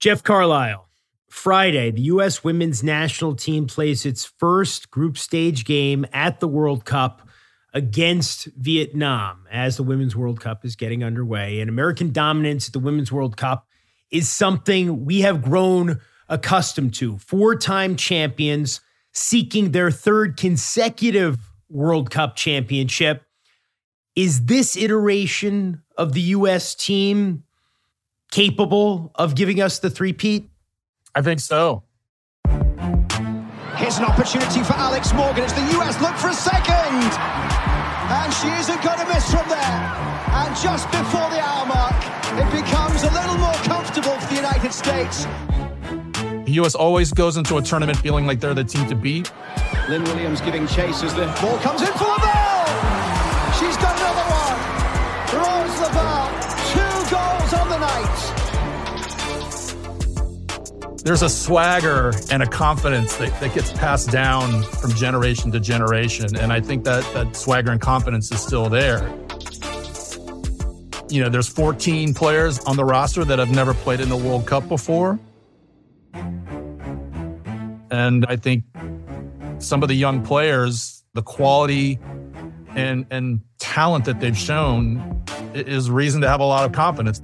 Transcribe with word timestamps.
Jeff 0.00 0.22
Carlisle. 0.22 0.88
Friday, 1.28 1.90
the 1.90 2.00
U.S. 2.02 2.42
women's 2.42 2.82
national 2.82 3.36
team 3.36 3.66
plays 3.66 4.06
its 4.06 4.24
first 4.24 4.90
group 4.90 5.18
stage 5.18 5.66
game 5.66 6.06
at 6.14 6.40
the 6.40 6.48
World 6.48 6.86
Cup 6.86 7.28
against 7.74 8.46
Vietnam 8.56 9.46
as 9.50 9.76
the 9.76 9.82
Women's 9.82 10.16
World 10.16 10.40
Cup 10.40 10.64
is 10.64 10.74
getting 10.74 11.04
underway. 11.04 11.60
And 11.60 11.68
American 11.68 12.12
dominance 12.12 12.66
at 12.66 12.72
the 12.72 12.78
Women's 12.78 13.12
World 13.12 13.36
Cup 13.36 13.68
is 14.10 14.28
something 14.28 15.04
we 15.04 15.20
have 15.20 15.42
grown 15.42 16.00
accustomed 16.30 16.94
to. 16.94 17.18
Four 17.18 17.54
time 17.54 17.94
champions 17.94 18.80
seeking 19.12 19.72
their 19.72 19.90
third 19.90 20.38
consecutive 20.38 21.36
World 21.68 22.10
Cup 22.10 22.36
championship. 22.36 23.22
Is 24.16 24.46
this 24.46 24.78
iteration 24.78 25.82
of 25.98 26.14
the 26.14 26.22
U.S. 26.22 26.74
team 26.74 27.44
capable 28.30 29.10
of 29.14 29.34
giving 29.34 29.60
us 29.60 29.78
the 29.78 29.90
three-peat? 29.90 30.48
I 31.14 31.22
think 31.22 31.40
so. 31.40 31.82
Here's 33.76 33.98
an 33.98 34.04
opportunity 34.04 34.62
for 34.62 34.74
Alex 34.74 35.12
Morgan 35.14 35.44
as 35.44 35.54
the 35.54 35.78
US 35.80 36.00
look 36.00 36.14
for 36.16 36.28
a 36.28 36.34
second. 36.34 37.10
And 38.10 38.32
she 38.34 38.48
isn't 38.60 38.82
going 38.82 38.98
to 38.98 39.06
miss 39.06 39.30
from 39.30 39.48
there. 39.48 40.10
And 40.32 40.54
just 40.56 40.90
before 40.90 41.30
the 41.30 41.40
hour 41.40 41.66
mark, 41.66 41.94
it 42.38 42.50
becomes 42.52 43.02
a 43.02 43.10
little 43.10 43.38
more 43.38 43.54
comfortable 43.64 44.18
for 44.18 44.28
the 44.28 44.36
United 44.36 44.72
States. 44.72 45.26
The 46.44 46.52
U.S. 46.56 46.74
always 46.74 47.12
goes 47.12 47.36
into 47.36 47.56
a 47.56 47.62
tournament 47.62 47.98
feeling 47.98 48.26
like 48.26 48.40
they're 48.40 48.54
the 48.54 48.64
team 48.64 48.86
to 48.88 48.94
beat. 48.94 49.32
Lynn 49.88 50.04
Williams 50.04 50.40
giving 50.40 50.66
chase 50.66 51.02
as 51.02 51.14
the 51.14 51.26
ball 51.40 51.58
comes 51.58 51.80
in 51.82 51.92
for 51.94 52.04
Lavelle. 52.04 52.60
She's 52.66 52.99
there's 61.02 61.22
a 61.22 61.28
swagger 61.28 62.12
and 62.30 62.42
a 62.42 62.46
confidence 62.46 63.16
that, 63.16 63.38
that 63.40 63.54
gets 63.54 63.72
passed 63.72 64.10
down 64.10 64.62
from 64.62 64.92
generation 64.92 65.50
to 65.52 65.60
generation. 65.60 66.36
And 66.36 66.52
I 66.52 66.60
think 66.60 66.84
that 66.84 67.02
that 67.14 67.34
swagger 67.36 67.70
and 67.70 67.80
confidence 67.80 68.30
is 68.30 68.40
still 68.40 68.68
there. 68.68 69.00
You 71.08 71.22
know, 71.22 71.28
there's 71.28 71.48
14 71.48 72.14
players 72.14 72.58
on 72.60 72.76
the 72.76 72.84
roster 72.84 73.24
that 73.24 73.38
have 73.38 73.50
never 73.50 73.74
played 73.74 74.00
in 74.00 74.08
the 74.08 74.16
World 74.16 74.46
Cup 74.46 74.68
before. 74.68 75.18
And 77.90 78.24
I 78.26 78.36
think 78.36 78.64
some 79.58 79.82
of 79.82 79.88
the 79.88 79.96
young 79.96 80.22
players, 80.22 81.04
the 81.14 81.22
quality 81.22 81.98
and 82.76 83.04
and 83.10 83.40
talent 83.58 84.04
that 84.04 84.20
they've 84.20 84.38
shown 84.38 85.24
is 85.54 85.90
reason 85.90 86.20
to 86.20 86.28
have 86.28 86.38
a 86.38 86.44
lot 86.44 86.64
of 86.64 86.70
confidence 86.70 87.20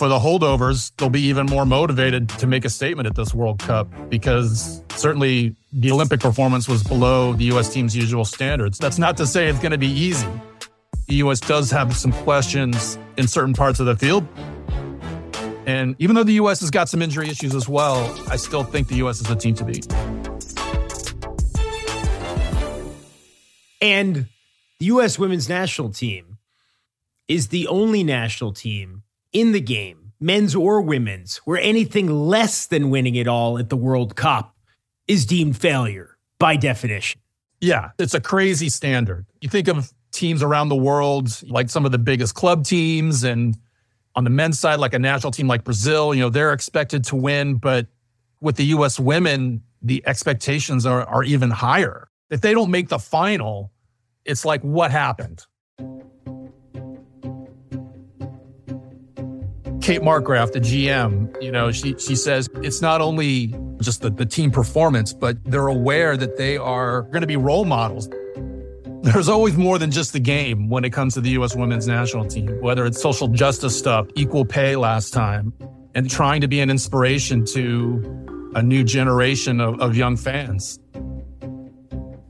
for 0.00 0.08
the 0.08 0.18
holdovers, 0.18 0.92
they'll 0.96 1.10
be 1.10 1.20
even 1.20 1.44
more 1.44 1.66
motivated 1.66 2.26
to 2.26 2.46
make 2.46 2.64
a 2.64 2.70
statement 2.70 3.06
at 3.06 3.14
this 3.14 3.34
World 3.34 3.58
Cup 3.58 3.86
because 4.08 4.82
certainly 4.96 5.54
the 5.74 5.92
Olympic 5.92 6.20
performance 6.20 6.66
was 6.66 6.82
below 6.82 7.34
the 7.34 7.44
U.S. 7.44 7.70
team's 7.70 7.94
usual 7.94 8.24
standards. 8.24 8.78
That's 8.78 8.98
not 8.98 9.18
to 9.18 9.26
say 9.26 9.48
it's 9.48 9.58
going 9.58 9.72
to 9.72 9.78
be 9.78 9.90
easy. 9.90 10.26
The 11.08 11.16
U.S. 11.16 11.38
does 11.38 11.70
have 11.70 11.94
some 11.94 12.12
questions 12.12 12.98
in 13.18 13.28
certain 13.28 13.52
parts 13.52 13.78
of 13.78 13.84
the 13.84 13.94
field. 13.94 14.26
And 15.66 15.96
even 15.98 16.16
though 16.16 16.24
the 16.24 16.40
U.S. 16.44 16.60
has 16.60 16.70
got 16.70 16.88
some 16.88 17.02
injury 17.02 17.28
issues 17.28 17.54
as 17.54 17.68
well, 17.68 17.98
I 18.30 18.36
still 18.36 18.64
think 18.64 18.88
the 18.88 18.96
U.S. 19.04 19.20
is 19.20 19.28
a 19.28 19.36
team 19.36 19.54
to 19.56 19.64
beat. 19.66 19.86
And 23.82 24.28
the 24.78 24.86
U.S. 24.86 25.18
women's 25.18 25.50
national 25.50 25.90
team 25.90 26.38
is 27.28 27.48
the 27.48 27.66
only 27.66 28.02
national 28.02 28.54
team 28.54 29.02
in 29.32 29.52
the 29.52 29.60
game, 29.60 30.12
men's 30.20 30.54
or 30.54 30.80
women's, 30.80 31.38
where 31.38 31.60
anything 31.60 32.08
less 32.08 32.66
than 32.66 32.90
winning 32.90 33.14
it 33.14 33.28
all 33.28 33.58
at 33.58 33.68
the 33.70 33.76
World 33.76 34.16
Cup 34.16 34.56
is 35.06 35.26
deemed 35.26 35.56
failure 35.56 36.16
by 36.38 36.56
definition. 36.56 37.20
Yeah, 37.60 37.90
it's 37.98 38.14
a 38.14 38.20
crazy 38.20 38.68
standard. 38.68 39.26
You 39.40 39.48
think 39.48 39.68
of 39.68 39.92
teams 40.12 40.42
around 40.42 40.68
the 40.68 40.76
world, 40.76 41.42
like 41.48 41.68
some 41.70 41.84
of 41.84 41.92
the 41.92 41.98
biggest 41.98 42.34
club 42.34 42.64
teams, 42.64 43.22
and 43.24 43.56
on 44.14 44.24
the 44.24 44.30
men's 44.30 44.58
side, 44.58 44.80
like 44.80 44.94
a 44.94 44.98
national 44.98 45.30
team 45.30 45.46
like 45.46 45.64
Brazil, 45.64 46.14
you 46.14 46.20
know, 46.20 46.30
they're 46.30 46.52
expected 46.52 47.04
to 47.04 47.16
win. 47.16 47.56
But 47.56 47.86
with 48.40 48.56
the 48.56 48.64
U.S. 48.66 48.98
women, 48.98 49.62
the 49.82 50.02
expectations 50.06 50.86
are, 50.86 51.04
are 51.04 51.22
even 51.22 51.50
higher. 51.50 52.08
If 52.30 52.40
they 52.40 52.54
don't 52.54 52.70
make 52.70 52.88
the 52.88 52.98
final, 52.98 53.72
it's 54.24 54.44
like, 54.44 54.62
what 54.62 54.90
happened? 54.90 55.44
Kate 59.90 60.02
Markgraf, 60.02 60.52
the 60.52 60.60
GM, 60.60 61.42
you 61.42 61.50
know, 61.50 61.72
she 61.72 61.96
she 61.98 62.14
says 62.14 62.48
it's 62.62 62.80
not 62.80 63.00
only 63.00 63.48
just 63.80 64.02
the, 64.02 64.10
the 64.10 64.24
team 64.24 64.52
performance, 64.52 65.12
but 65.12 65.42
they're 65.44 65.66
aware 65.66 66.16
that 66.16 66.36
they 66.36 66.56
are 66.56 67.02
going 67.10 67.22
to 67.22 67.26
be 67.26 67.36
role 67.36 67.64
models. 67.64 68.08
There's 69.02 69.28
always 69.28 69.56
more 69.56 69.80
than 69.80 69.90
just 69.90 70.12
the 70.12 70.20
game 70.20 70.68
when 70.68 70.84
it 70.84 70.90
comes 70.90 71.14
to 71.14 71.20
the 71.20 71.30
U.S. 71.30 71.56
women's 71.56 71.88
national 71.88 72.24
team, 72.26 72.60
whether 72.60 72.86
it's 72.86 73.02
social 73.02 73.26
justice 73.26 73.76
stuff, 73.76 74.06
equal 74.14 74.44
pay 74.44 74.76
last 74.76 75.12
time, 75.12 75.52
and 75.96 76.08
trying 76.08 76.40
to 76.42 76.46
be 76.46 76.60
an 76.60 76.70
inspiration 76.70 77.44
to 77.46 78.52
a 78.54 78.62
new 78.62 78.84
generation 78.84 79.60
of, 79.60 79.80
of 79.80 79.96
young 79.96 80.16
fans. 80.16 80.78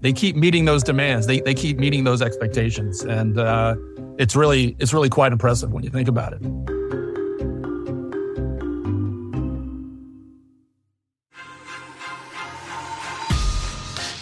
They 0.01 0.15
keep 0.15 0.35
meeting 0.35 0.65
those 0.65 0.83
demands. 0.83 1.27
They, 1.27 1.43
they 1.43 1.53
keep 1.53 1.79
meeting 1.79 2.05
those 2.05 2.23
expectations. 2.23 3.03
And 3.03 3.39
uh, 3.39 3.77
it's 4.17 4.35
really 4.35 4.77
it's 4.79 4.95
really 4.95 5.11
quite 5.11 5.33
impressive 5.33 5.75
when 5.75 5.85
you 5.85 5.91
think 5.91 6.09
about 6.09 6.33
it. 6.33 6.80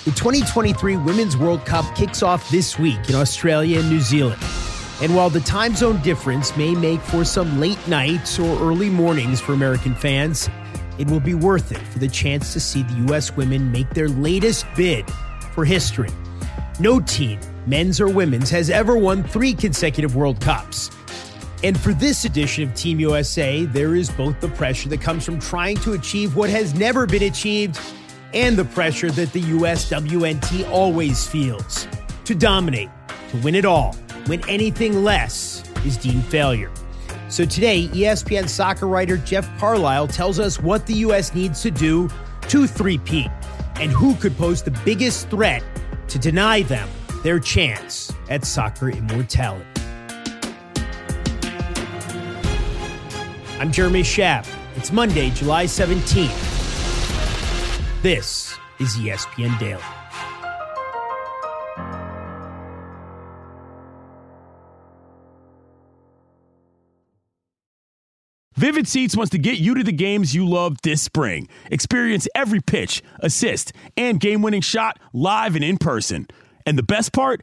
The 0.08 0.14
2023 0.14 0.96
Women's 0.96 1.36
World 1.36 1.66
Cup 1.66 1.84
kicks 1.94 2.22
off 2.22 2.48
this 2.48 2.78
week 2.78 3.10
in 3.10 3.14
Australia 3.14 3.80
and 3.80 3.90
New 3.90 4.00
Zealand. 4.00 4.42
And 5.02 5.14
while 5.14 5.28
the 5.28 5.40
time 5.40 5.74
zone 5.76 6.00
difference 6.00 6.56
may 6.56 6.74
make 6.74 7.02
for 7.02 7.26
some 7.26 7.60
late 7.60 7.86
nights 7.86 8.38
or 8.38 8.58
early 8.58 8.88
mornings 8.88 9.38
for 9.38 9.52
American 9.52 9.94
fans, 9.94 10.48
it 10.96 11.10
will 11.10 11.20
be 11.20 11.34
worth 11.34 11.72
it 11.72 11.78
for 11.88 11.98
the 11.98 12.08
chance 12.08 12.54
to 12.54 12.58
see 12.58 12.84
the 12.84 12.94
U.S. 13.08 13.36
women 13.36 13.70
make 13.70 13.90
their 13.90 14.08
latest 14.08 14.64
bid 14.74 15.04
for 15.52 15.66
history. 15.66 16.08
No 16.80 17.00
team, 17.00 17.38
men's 17.66 18.00
or 18.00 18.08
women's, 18.08 18.48
has 18.48 18.70
ever 18.70 18.96
won 18.96 19.22
three 19.22 19.52
consecutive 19.52 20.16
World 20.16 20.40
Cups. 20.40 20.90
And 21.62 21.78
for 21.78 21.92
this 21.92 22.24
edition 22.24 22.64
of 22.64 22.74
Team 22.74 22.98
USA, 22.98 23.66
there 23.66 23.94
is 23.94 24.08
both 24.08 24.40
the 24.40 24.48
pressure 24.48 24.88
that 24.88 25.02
comes 25.02 25.26
from 25.26 25.38
trying 25.38 25.76
to 25.78 25.92
achieve 25.92 26.34
what 26.34 26.48
has 26.48 26.72
never 26.72 27.04
been 27.04 27.24
achieved 27.24 27.78
and 28.34 28.56
the 28.56 28.64
pressure 28.64 29.10
that 29.10 29.32
the 29.32 29.42
USWNT 29.42 30.68
always 30.70 31.26
feels 31.26 31.86
to 32.24 32.34
dominate, 32.34 32.90
to 33.30 33.36
win 33.38 33.54
it 33.54 33.64
all, 33.64 33.94
when 34.26 34.46
anything 34.48 35.02
less 35.02 35.64
is 35.84 35.96
deemed 35.96 36.24
failure. 36.24 36.70
So 37.28 37.44
today, 37.44 37.88
ESPN 37.88 38.48
soccer 38.48 38.86
writer 38.86 39.16
Jeff 39.16 39.48
Carlisle 39.58 40.08
tells 40.08 40.38
us 40.38 40.60
what 40.60 40.86
the 40.86 40.94
U.S. 40.94 41.34
needs 41.34 41.62
to 41.62 41.70
do 41.70 42.08
to 42.48 42.66
three-peat 42.66 43.30
and 43.76 43.90
who 43.90 44.14
could 44.16 44.36
pose 44.36 44.62
the 44.62 44.70
biggest 44.84 45.28
threat 45.30 45.62
to 46.08 46.18
deny 46.18 46.62
them 46.62 46.88
their 47.22 47.38
chance 47.38 48.12
at 48.30 48.44
soccer 48.44 48.90
immortality. 48.90 49.64
I'm 53.60 53.72
Jeremy 53.72 54.02
Schaap. 54.02 54.46
It's 54.76 54.92
Monday, 54.92 55.30
July 55.30 55.64
17th. 55.64 56.57
This 58.00 58.56
is 58.78 58.96
ESPN 58.96 59.58
Daily. 59.58 59.82
Vivid 68.54 68.86
Seats 68.86 69.16
wants 69.16 69.30
to 69.30 69.38
get 69.38 69.58
you 69.58 69.74
to 69.74 69.82
the 69.82 69.90
games 69.90 70.32
you 70.32 70.48
love 70.48 70.76
this 70.84 71.02
spring. 71.02 71.48
Experience 71.72 72.28
every 72.36 72.60
pitch, 72.60 73.02
assist, 73.18 73.72
and 73.96 74.20
game 74.20 74.42
winning 74.42 74.60
shot 74.60 75.00
live 75.12 75.56
and 75.56 75.64
in 75.64 75.76
person. 75.76 76.28
And 76.64 76.78
the 76.78 76.84
best 76.84 77.12
part? 77.12 77.42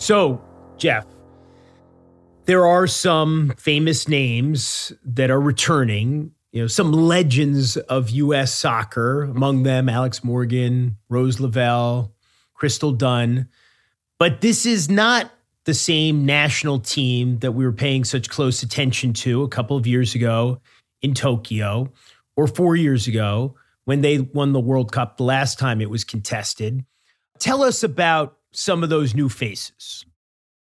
So, 0.00 0.42
Jeff, 0.78 1.06
There 2.46 2.66
are 2.66 2.86
some 2.86 3.52
famous 3.58 4.08
names 4.08 4.94
that 5.04 5.30
are 5.30 5.40
returning, 5.40 6.32
you 6.52 6.62
know, 6.62 6.66
some 6.66 6.90
legends 6.90 7.76
of 7.76 8.08
U.S. 8.08 8.52
soccer, 8.52 9.24
among 9.24 9.62
them 9.62 9.90
Alex 9.90 10.24
Morgan, 10.24 10.96
Rose 11.10 11.38
Lavelle, 11.38 12.14
Crystal 12.54 12.92
Dunn. 12.92 13.48
But 14.18 14.40
this 14.40 14.64
is 14.64 14.88
not 14.88 15.30
the 15.64 15.74
same 15.74 16.24
national 16.24 16.80
team 16.80 17.38
that 17.40 17.52
we 17.52 17.64
were 17.66 17.70
paying 17.70 18.02
such 18.04 18.30
close 18.30 18.62
attention 18.62 19.12
to 19.12 19.42
a 19.42 19.48
couple 19.48 19.76
of 19.76 19.86
years 19.86 20.14
ago 20.14 20.62
in 21.02 21.12
Tokyo 21.12 21.92
or 22.36 22.46
four 22.46 22.74
years 22.74 23.06
ago 23.06 23.54
when 23.84 24.00
they 24.00 24.18
won 24.18 24.54
the 24.54 24.60
World 24.60 24.92
Cup 24.92 25.18
the 25.18 25.24
last 25.24 25.58
time 25.58 25.82
it 25.82 25.90
was 25.90 26.04
contested. 26.04 26.86
Tell 27.38 27.62
us 27.62 27.82
about 27.82 28.38
some 28.52 28.82
of 28.82 28.88
those 28.88 29.14
new 29.14 29.28
faces. 29.28 30.04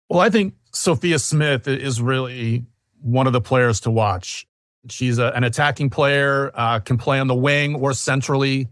Well, 0.09 0.21
I 0.21 0.31
think 0.31 0.55
Sophia 0.73 1.19
Smith 1.19 1.67
is 1.67 2.01
really 2.01 2.65
one 3.01 3.27
of 3.27 3.33
the 3.33 3.41
players 3.41 3.81
to 3.81 3.91
watch. 3.91 4.47
She's 4.89 5.19
a, 5.19 5.29
an 5.29 5.45
attacking 5.45 5.91
player, 5.91 6.51
uh, 6.55 6.81
can 6.81 6.99
play 6.99 7.19
on 7.19 7.27
the 7.27 7.35
wing 7.35 7.75
or 7.75 7.93
centrally, 7.95 8.69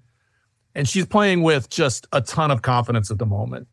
and 0.75 0.89
she's 0.89 1.07
playing 1.07 1.43
with 1.43 1.69
just 1.71 2.07
a 2.13 2.21
ton 2.21 2.51
of 2.51 2.63
confidence 2.63 3.11
at 3.11 3.19
the 3.19 3.27
moment. 3.27 3.69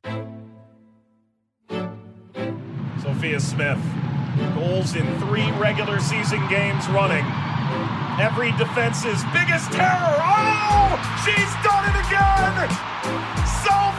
Sophia 3.01 3.39
Smith, 3.39 3.79
goals 4.55 4.95
in 4.95 5.05
three 5.19 5.49
regular 5.53 5.99
season 5.99 6.39
games 6.49 6.87
running. 6.89 7.25
Every 8.19 8.51
defense's 8.53 9.23
biggest 9.31 9.71
terror. 9.71 10.15
Oh, 10.19 10.95
she's 11.23 11.51
done 11.63 11.85
it 11.87 11.95
again! 12.07 12.69
Sophia 13.63 13.98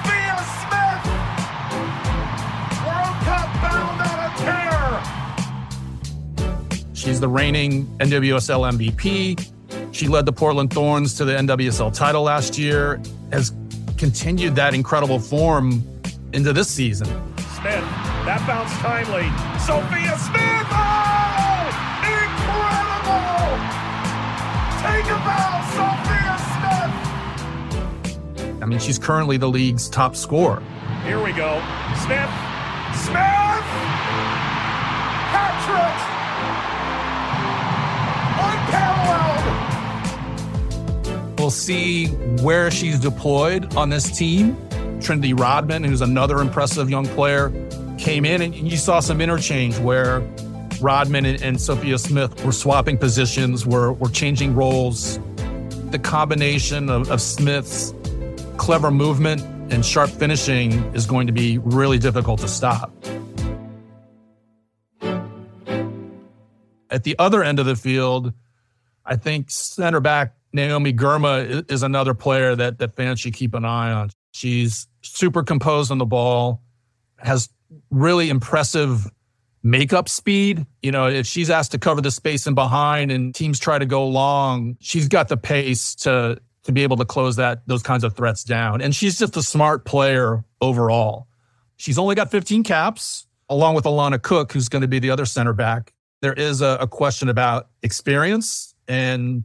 She's 7.01 7.19
the 7.19 7.29
reigning 7.29 7.87
NWSL 7.97 8.77
MVP. 8.77 9.51
She 9.91 10.07
led 10.07 10.27
the 10.27 10.33
Portland 10.35 10.71
Thorns 10.71 11.15
to 11.15 11.25
the 11.25 11.33
NWSL 11.33 11.95
title 11.95 12.25
last 12.25 12.59
year, 12.59 13.01
has 13.33 13.55
continued 13.97 14.55
that 14.57 14.75
incredible 14.75 15.19
form 15.19 15.83
into 16.35 16.53
this 16.53 16.69
season. 16.69 17.07
Smith, 17.57 17.87
that 18.29 18.45
bounce 18.47 18.71
timely. 18.85 19.33
Sophia 19.65 20.13
Smith! 20.21 20.69
Oh! 20.77 21.73
Incredible! 22.05 23.57
Take 24.85 25.09
a 25.09 25.17
bow, 25.25 25.65
Sophia 25.73 26.37
Smith! 28.45 28.63
I 28.63 28.67
mean, 28.67 28.79
she's 28.79 28.99
currently 28.99 29.39
the 29.39 29.49
league's 29.49 29.89
top 29.89 30.15
scorer. 30.15 30.63
Here 31.05 31.25
we 31.25 31.33
go. 31.33 31.63
Smith! 31.97 32.29
Smith! 32.93 33.65
Patrick! 35.33 36.00
We'll 41.51 41.57
see 41.57 42.07
where 42.45 42.71
she's 42.71 43.01
deployed 43.01 43.75
on 43.75 43.89
this 43.89 44.17
team. 44.17 44.57
Trinity 45.01 45.35
Rodman, 45.35 45.83
who's 45.83 46.01
another 46.01 46.39
impressive 46.39 46.89
young 46.89 47.07
player, 47.07 47.51
came 47.99 48.25
in 48.25 48.41
and 48.41 48.55
you 48.55 48.77
saw 48.77 49.01
some 49.01 49.21
interchange 49.21 49.77
where 49.81 50.21
Rodman 50.81 51.25
and, 51.25 51.43
and 51.43 51.61
Sophia 51.61 51.99
Smith 51.99 52.45
were 52.45 52.53
swapping 52.53 52.97
positions, 52.97 53.67
were, 53.67 53.95
were 53.95 54.11
changing 54.11 54.55
roles. 54.55 55.19
The 55.91 55.99
combination 55.99 56.89
of, 56.89 57.11
of 57.11 57.21
Smith's 57.21 57.95
clever 58.57 58.93
movement 58.93 59.43
and 59.73 59.85
sharp 59.85 60.11
finishing 60.11 60.71
is 60.95 61.05
going 61.05 61.27
to 61.27 61.33
be 61.33 61.59
really 61.59 61.99
difficult 61.99 62.39
to 62.43 62.49
stop. 62.49 62.95
At 66.89 67.03
the 67.03 67.17
other 67.19 67.43
end 67.43 67.59
of 67.59 67.67
the 67.67 67.75
field, 67.75 68.35
I 69.05 69.17
think 69.17 69.51
center 69.51 69.99
back 69.99 70.37
Naomi 70.53 70.93
Girma 70.93 71.71
is 71.71 71.83
another 71.83 72.15
player 72.15 72.57
that, 72.57 72.79
that 72.79 72.95
fans 72.95 73.21
should 73.21 73.35
keep 73.35 73.55
an 73.55 73.65
eye 73.65 73.93
on. 73.93 74.11
She's 74.33 74.87
super 75.03 75.43
composed 75.43 75.91
on 75.91 75.99
the 75.99 76.07
ball, 76.07 76.63
has 77.19 77.49
really 77.91 78.31
impressive 78.31 79.07
makeup 79.63 80.09
speed. 80.09 80.67
You 80.83 80.93
know, 80.93 81.07
if 81.07 81.27
she's 81.27 81.51
asked 81.51 81.73
to 81.73 81.79
cover 81.79 82.01
the 82.01 82.11
space 82.11 82.47
in 82.47 82.55
behind 82.55 83.11
and 83.13 83.35
teams 83.35 83.59
try 83.59 83.79
to 83.79 83.87
go 83.87 84.07
long, 84.07 84.77
she's 84.81 85.09
got 85.09 85.29
the 85.29 85.37
pace 85.37 85.95
to 85.97 86.41
to 86.63 86.73
be 86.73 86.83
able 86.83 86.97
to 86.99 87.07
close 87.07 87.37
that 87.37 87.67
those 87.67 87.83
kinds 87.83 88.05
of 88.05 88.15
threats 88.15 88.45
down. 88.45 88.83
And 88.83 88.95
she's 88.95 89.19
just 89.19 89.37
a 89.37 89.43
smart 89.43 89.85
player 89.85 90.45
overall. 90.61 91.27
She's 91.77 91.99
only 91.99 92.15
got 92.15 92.31
15 92.31 92.63
caps, 92.65 93.27
along 93.49 93.75
with 93.75 93.85
Alana 93.85 94.21
Cook, 94.21 94.53
who's 94.53 94.69
going 94.69 94.83
to 94.83 94.89
be 94.89 94.99
the 94.99 95.11
other 95.11 95.25
center 95.25 95.55
back. 95.55 95.95
There 96.21 96.35
is 96.35 96.61
a, 96.61 96.77
a 96.81 96.87
question 96.87 97.31
about 97.31 97.69
experience 97.83 98.75
and 98.87 99.45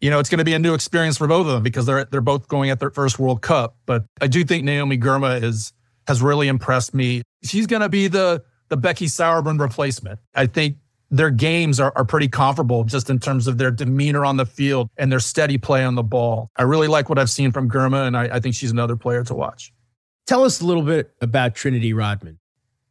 you 0.00 0.10
know, 0.10 0.18
it's 0.18 0.30
going 0.30 0.38
to 0.38 0.44
be 0.44 0.54
a 0.54 0.58
new 0.58 0.74
experience 0.74 1.18
for 1.18 1.26
both 1.26 1.46
of 1.46 1.52
them 1.52 1.62
because 1.62 1.86
they're 1.86 2.04
they're 2.06 2.20
both 2.20 2.48
going 2.48 2.70
at 2.70 2.80
their 2.80 2.90
first 2.90 3.18
World 3.18 3.42
Cup. 3.42 3.76
But 3.86 4.04
I 4.20 4.26
do 4.26 4.44
think 4.44 4.64
Naomi 4.64 4.98
Girma 4.98 5.42
is 5.42 5.72
has 6.06 6.22
really 6.22 6.48
impressed 6.48 6.94
me. 6.94 7.22
She's 7.42 7.66
going 7.66 7.82
to 7.82 7.88
be 7.88 8.08
the 8.08 8.42
the 8.68 8.76
Becky 8.76 9.06
Sauerbrunn 9.06 9.60
replacement. 9.60 10.20
I 10.34 10.46
think 10.46 10.76
their 11.10 11.30
games 11.30 11.80
are, 11.80 11.92
are 11.96 12.04
pretty 12.04 12.28
comparable 12.28 12.84
just 12.84 13.10
in 13.10 13.18
terms 13.18 13.48
of 13.48 13.58
their 13.58 13.70
demeanor 13.70 14.24
on 14.24 14.36
the 14.36 14.46
field 14.46 14.88
and 14.96 15.10
their 15.10 15.20
steady 15.20 15.58
play 15.58 15.84
on 15.84 15.96
the 15.96 16.04
ball. 16.04 16.50
I 16.56 16.62
really 16.62 16.86
like 16.86 17.08
what 17.08 17.18
I've 17.18 17.30
seen 17.30 17.50
from 17.50 17.68
Girma, 17.68 18.06
and 18.06 18.16
I, 18.16 18.36
I 18.36 18.40
think 18.40 18.54
she's 18.54 18.70
another 18.70 18.96
player 18.96 19.24
to 19.24 19.34
watch. 19.34 19.72
Tell 20.26 20.44
us 20.44 20.60
a 20.60 20.66
little 20.66 20.84
bit 20.84 21.12
about 21.20 21.56
Trinity 21.56 21.92
Rodman. 21.92 22.38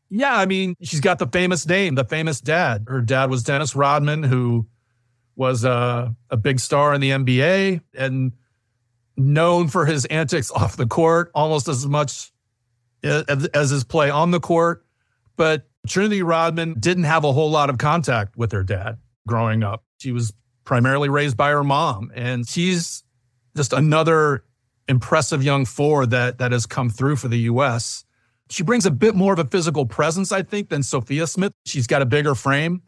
Yeah, 0.09 0.35
I 0.35 0.45
mean, 0.45 0.75
she's 0.81 0.99
got 0.99 1.19
the 1.19 1.27
famous 1.27 1.65
name, 1.65 1.95
the 1.95 2.03
famous 2.03 2.41
dad. 2.41 2.85
Her 2.87 2.99
dad 2.99 3.29
was 3.29 3.43
Dennis 3.43 3.75
Rodman, 3.75 4.23
who 4.23 4.67
was 5.39 5.63
a, 5.63 6.13
a 6.29 6.35
big 6.35 6.59
star 6.59 6.93
in 6.93 6.99
the 6.99 7.11
NBA 7.11 7.81
and 7.97 8.33
known 9.15 9.69
for 9.69 9.85
his 9.85 10.03
antics 10.05 10.51
off 10.51 10.75
the 10.75 10.85
court 10.85 11.31
almost 11.33 11.69
as 11.69 11.87
much 11.87 12.31
as, 13.01 13.71
his 13.71 13.85
play 13.85 14.09
on 14.09 14.31
the 14.31 14.41
court. 14.41 14.85
But 15.37 15.65
Trinity 15.87 16.21
Rodman 16.23 16.75
didn't 16.77 17.05
have 17.05 17.23
a 17.23 17.31
whole 17.31 17.49
lot 17.49 17.69
of 17.69 17.77
contact 17.77 18.35
with 18.35 18.51
her 18.51 18.63
dad 18.63 18.97
growing 19.27 19.63
up. 19.63 19.85
She 19.99 20.11
was 20.11 20.33
primarily 20.65 21.07
raised 21.07 21.37
by 21.37 21.51
her 21.51 21.63
mom, 21.63 22.11
and 22.13 22.47
she's 22.47 23.03
just 23.55 23.71
another 23.71 24.43
impressive 24.89 25.41
young 25.41 25.63
forward 25.63 26.09
that 26.09 26.39
that 26.39 26.51
has 26.51 26.65
come 26.65 26.89
through 26.89 27.15
for 27.15 27.29
the 27.29 27.39
U.S. 27.39 28.03
She 28.49 28.63
brings 28.63 28.85
a 28.85 28.91
bit 28.91 29.15
more 29.15 29.31
of 29.31 29.39
a 29.39 29.45
physical 29.45 29.85
presence, 29.85 30.33
I 30.33 30.43
think, 30.43 30.67
than 30.67 30.83
Sophia 30.83 31.27
Smith. 31.27 31.53
She's 31.65 31.87
got 31.87 32.01
a 32.01 32.05
bigger 32.05 32.35
frame. 32.35 32.81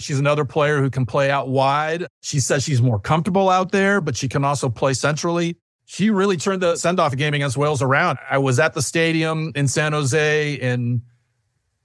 She's 0.00 0.18
another 0.18 0.44
player 0.44 0.80
who 0.80 0.90
can 0.90 1.06
play 1.06 1.30
out 1.30 1.48
wide. 1.48 2.06
She 2.22 2.40
says 2.40 2.64
she's 2.64 2.82
more 2.82 2.98
comfortable 2.98 3.48
out 3.48 3.72
there, 3.72 4.00
but 4.00 4.16
she 4.16 4.28
can 4.28 4.44
also 4.44 4.68
play 4.68 4.92
centrally. 4.92 5.56
She 5.86 6.10
really 6.10 6.36
turned 6.36 6.62
the 6.62 6.76
send 6.76 6.98
off 6.98 7.14
game 7.16 7.34
against 7.34 7.56
Wales 7.56 7.82
around. 7.82 8.18
I 8.28 8.38
was 8.38 8.58
at 8.58 8.74
the 8.74 8.82
stadium 8.82 9.52
in 9.54 9.68
San 9.68 9.92
Jose 9.92 10.58
and 10.58 11.02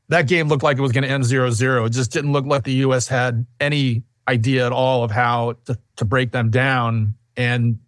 that 0.08 0.28
game 0.28 0.48
looked 0.48 0.64
like 0.64 0.78
it 0.78 0.82
was 0.82 0.92
going 0.92 1.04
to 1.04 1.10
end 1.10 1.24
0 1.24 1.52
0. 1.52 1.86
It 1.86 1.92
just 1.92 2.12
didn't 2.12 2.32
look 2.32 2.46
like 2.46 2.64
the 2.64 2.74
U.S. 2.74 3.08
had 3.08 3.46
any 3.60 4.04
idea 4.28 4.66
at 4.66 4.72
all 4.72 5.04
of 5.04 5.12
how 5.12 5.56
to, 5.66 5.78
to 5.98 6.06
break 6.06 6.32
them 6.32 6.50
down. 6.50 7.16
And 7.38 7.80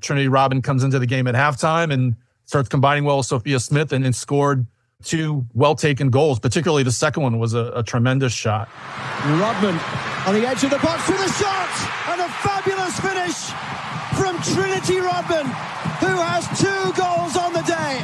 Trinity 0.00 0.28
Rodman 0.28 0.62
comes 0.62 0.84
into 0.84 0.98
the 0.98 1.06
game 1.06 1.26
at 1.26 1.34
halftime 1.34 1.92
and 1.92 2.14
starts 2.44 2.68
combining 2.68 3.04
well 3.04 3.18
with 3.18 3.26
Sophia 3.26 3.58
Smith 3.58 3.92
and, 3.92 4.04
and 4.04 4.14
scored 4.14 4.66
two 5.04 5.46
well 5.54 5.74
taken 5.74 6.10
goals, 6.10 6.40
particularly 6.40 6.82
the 6.82 6.92
second 6.92 7.22
one 7.22 7.38
was 7.38 7.54
a, 7.54 7.72
a, 7.74 7.82
tremendous 7.82 8.32
shot. 8.32 8.68
Rodman 9.24 9.78
on 10.26 10.34
the 10.34 10.46
edge 10.46 10.64
of 10.64 10.70
the 10.70 10.78
box 10.78 11.08
with 11.08 11.20
a 11.20 11.32
shot 11.32 11.70
and 12.10 12.20
a 12.20 12.28
fabulous 12.42 12.98
finish 13.00 13.38
from 14.18 14.40
Trinity 14.54 15.00
Rodman, 15.00 15.46
who 16.00 16.16
has 16.20 16.46
two 16.58 16.92
goals 17.00 17.36
on 17.36 17.52
the 17.52 17.62
day. 17.62 18.00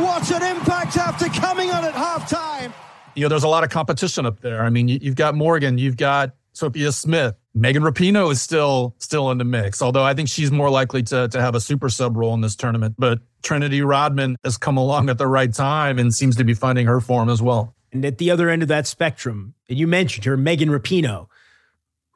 What 0.00 0.30
an 0.30 0.56
impact 0.56 0.96
after 0.96 1.28
coming 1.28 1.70
on 1.70 1.84
at 1.84 1.94
halftime 1.94 2.72
you 3.16 3.22
know, 3.22 3.28
there's 3.28 3.44
a 3.44 3.48
lot 3.48 3.64
of 3.64 3.70
competition 3.70 4.26
up 4.26 4.40
there. 4.40 4.62
I 4.62 4.70
mean, 4.70 4.88
you, 4.88 5.00
have 5.04 5.14
got 5.16 5.34
Morgan, 5.34 5.78
you've 5.78 5.96
got 5.96 6.34
Sophia 6.52 6.92
Smith, 6.92 7.34
Megan 7.56 7.82
Rapinoe 7.82 8.30
is 8.30 8.42
still 8.42 8.94
still 8.98 9.30
in 9.30 9.38
the 9.38 9.44
mix. 9.44 9.80
Although 9.80 10.04
I 10.04 10.12
think 10.12 10.28
she's 10.28 10.52
more 10.52 10.68
likely 10.68 11.02
to 11.04 11.26
to 11.28 11.40
have 11.40 11.54
a 11.54 11.60
super 11.60 11.88
sub 11.88 12.16
role 12.16 12.34
in 12.34 12.42
this 12.42 12.54
tournament. 12.54 12.96
But 12.98 13.20
Trinity 13.42 13.80
Rodman 13.80 14.36
has 14.44 14.58
come 14.58 14.76
along 14.76 15.08
at 15.08 15.16
the 15.16 15.26
right 15.26 15.52
time 15.52 15.98
and 15.98 16.14
seems 16.14 16.36
to 16.36 16.44
be 16.44 16.52
finding 16.52 16.86
her 16.86 17.00
form 17.00 17.30
as 17.30 17.40
well. 17.40 17.74
And 17.92 18.04
at 18.04 18.18
the 18.18 18.30
other 18.30 18.50
end 18.50 18.60
of 18.62 18.68
that 18.68 18.86
spectrum, 18.86 19.54
and 19.70 19.78
you 19.78 19.86
mentioned 19.86 20.26
her, 20.26 20.36
Megan 20.36 20.68
Rapinoe, 20.68 21.28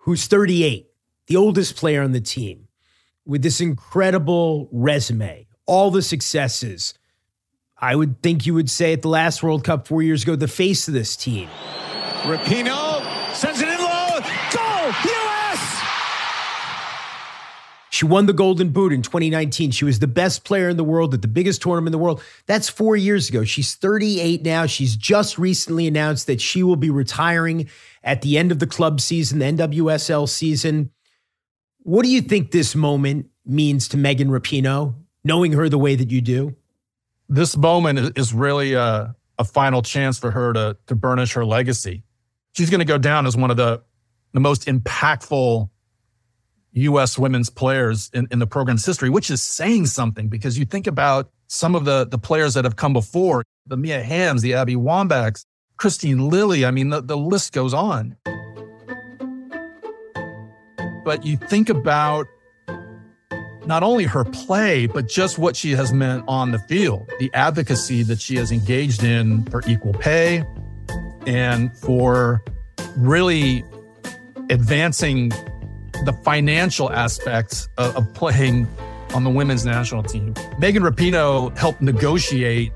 who's 0.00 0.26
38, 0.26 0.90
the 1.26 1.36
oldest 1.36 1.74
player 1.74 2.02
on 2.02 2.12
the 2.12 2.20
team, 2.20 2.68
with 3.24 3.42
this 3.42 3.62
incredible 3.62 4.68
resume, 4.72 5.46
all 5.64 5.90
the 5.90 6.02
successes 6.02 6.92
I 7.78 7.96
would 7.96 8.22
think 8.22 8.44
you 8.44 8.52
would 8.52 8.68
say 8.68 8.92
at 8.92 9.00
the 9.00 9.08
last 9.08 9.42
World 9.42 9.64
Cup 9.64 9.88
four 9.88 10.02
years 10.02 10.22
ago, 10.22 10.36
the 10.36 10.48
face 10.48 10.86
of 10.86 10.92
this 10.92 11.16
team. 11.16 11.48
Rapinoe 12.24 13.34
sends 13.34 13.62
it 13.62 13.68
in 13.68 13.78
low. 13.78 14.00
Goal, 14.52 14.92
U.S. 15.04 15.80
She 18.00 18.06
won 18.06 18.24
the 18.24 18.32
Golden 18.32 18.70
Boot 18.70 18.94
in 18.94 19.02
2019. 19.02 19.72
She 19.72 19.84
was 19.84 19.98
the 19.98 20.06
best 20.06 20.42
player 20.42 20.70
in 20.70 20.78
the 20.78 20.84
world 20.84 21.12
at 21.12 21.20
the 21.20 21.28
biggest 21.28 21.60
tournament 21.60 21.88
in 21.88 21.92
the 21.92 22.02
world. 22.02 22.22
That's 22.46 22.66
four 22.66 22.96
years 22.96 23.28
ago. 23.28 23.44
She's 23.44 23.74
38 23.74 24.42
now. 24.42 24.64
She's 24.64 24.96
just 24.96 25.36
recently 25.38 25.86
announced 25.86 26.26
that 26.26 26.40
she 26.40 26.62
will 26.62 26.76
be 26.76 26.88
retiring 26.88 27.68
at 28.02 28.22
the 28.22 28.38
end 28.38 28.52
of 28.52 28.58
the 28.58 28.66
club 28.66 29.02
season, 29.02 29.38
the 29.38 29.44
NWSL 29.44 30.30
season. 30.30 30.92
What 31.80 32.02
do 32.06 32.08
you 32.08 32.22
think 32.22 32.52
this 32.52 32.74
moment 32.74 33.26
means 33.44 33.86
to 33.88 33.98
Megan 33.98 34.30
Rapinoe, 34.30 34.94
knowing 35.22 35.52
her 35.52 35.68
the 35.68 35.76
way 35.76 35.94
that 35.94 36.10
you 36.10 36.22
do? 36.22 36.56
This 37.28 37.54
moment 37.54 38.16
is 38.16 38.32
really 38.32 38.72
a, 38.72 39.14
a 39.38 39.44
final 39.44 39.82
chance 39.82 40.18
for 40.18 40.30
her 40.30 40.54
to, 40.54 40.74
to 40.86 40.94
burnish 40.94 41.34
her 41.34 41.44
legacy. 41.44 42.02
She's 42.54 42.70
going 42.70 42.78
to 42.78 42.86
go 42.86 42.96
down 42.96 43.26
as 43.26 43.36
one 43.36 43.50
of 43.50 43.58
the, 43.58 43.82
the 44.32 44.40
most 44.40 44.64
impactful 44.64 45.68
U.S. 46.72 47.18
women's 47.18 47.50
players 47.50 48.10
in, 48.12 48.28
in 48.30 48.38
the 48.38 48.46
program's 48.46 48.84
history, 48.84 49.10
which 49.10 49.30
is 49.30 49.42
saying 49.42 49.86
something 49.86 50.28
because 50.28 50.58
you 50.58 50.64
think 50.64 50.86
about 50.86 51.30
some 51.48 51.74
of 51.74 51.84
the, 51.84 52.06
the 52.06 52.18
players 52.18 52.54
that 52.54 52.64
have 52.64 52.76
come 52.76 52.92
before 52.92 53.44
the 53.66 53.76
Mia 53.76 54.02
Hamms, 54.02 54.42
the 54.42 54.54
Abby 54.54 54.76
Wambachs, 54.76 55.44
Kristine 55.78 56.30
Lilly. 56.30 56.64
I 56.64 56.70
mean, 56.70 56.90
the, 56.90 57.00
the 57.00 57.16
list 57.16 57.52
goes 57.52 57.74
on. 57.74 58.16
But 61.04 61.24
you 61.24 61.36
think 61.36 61.68
about 61.68 62.26
not 63.66 63.82
only 63.82 64.04
her 64.04 64.24
play, 64.24 64.86
but 64.86 65.08
just 65.08 65.38
what 65.38 65.56
she 65.56 65.72
has 65.72 65.92
meant 65.92 66.24
on 66.28 66.50
the 66.50 66.58
field, 66.60 67.10
the 67.18 67.30
advocacy 67.34 68.02
that 68.04 68.20
she 68.20 68.36
has 68.36 68.52
engaged 68.52 69.02
in 69.02 69.44
for 69.46 69.62
equal 69.66 69.92
pay 69.94 70.44
and 71.26 71.76
for 71.76 72.42
really 72.96 73.64
advancing 74.50 75.30
the 76.04 76.12
financial 76.24 76.90
aspects 76.92 77.68
of, 77.78 77.96
of 77.96 78.14
playing 78.14 78.66
on 79.14 79.24
the 79.24 79.30
women's 79.30 79.64
national 79.64 80.02
team. 80.02 80.34
Megan 80.58 80.82
Rapinoe 80.82 81.56
helped 81.56 81.80
negotiate 81.82 82.72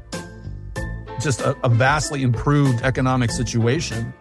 just 1.20 1.40
a, 1.40 1.56
a, 1.64 1.68
vastly 1.68 2.22
improved 2.22 2.82
economic 2.82 3.30
situation. 3.30 4.12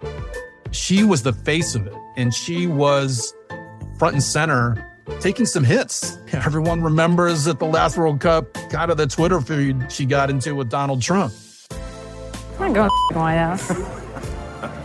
She 0.72 1.04
was 1.04 1.24
the 1.24 1.34
face 1.34 1.76
of 1.76 1.88
it, 1.88 1.94
and 2.16 2.34
she 2.34 2.68
was 2.68 3.34
front 3.98 4.14
and 4.14 4.24
center 4.24 4.90
taking 5.20 5.46
some 5.46 5.64
hits. 5.64 6.18
Everyone 6.34 6.82
remembers 6.82 7.48
at 7.48 7.60
the 7.60 7.66
last 7.66 7.98
World 7.98 8.20
Cup, 8.20 8.54
kind 8.70 8.92
of 8.92 8.98
the 8.98 9.08
Twitter 9.08 9.42
feud 9.42 9.92
she 9.92 10.06
got 10.06 10.30
into 10.30 10.56
with 10.56 10.70
Donald 10.70 11.02
Trump. 11.02 11.34
I'm 12.60 12.72
not 12.72 12.76
going 12.76 12.90
to 13.12 13.18
White 13.18 13.36
House. 13.36 13.70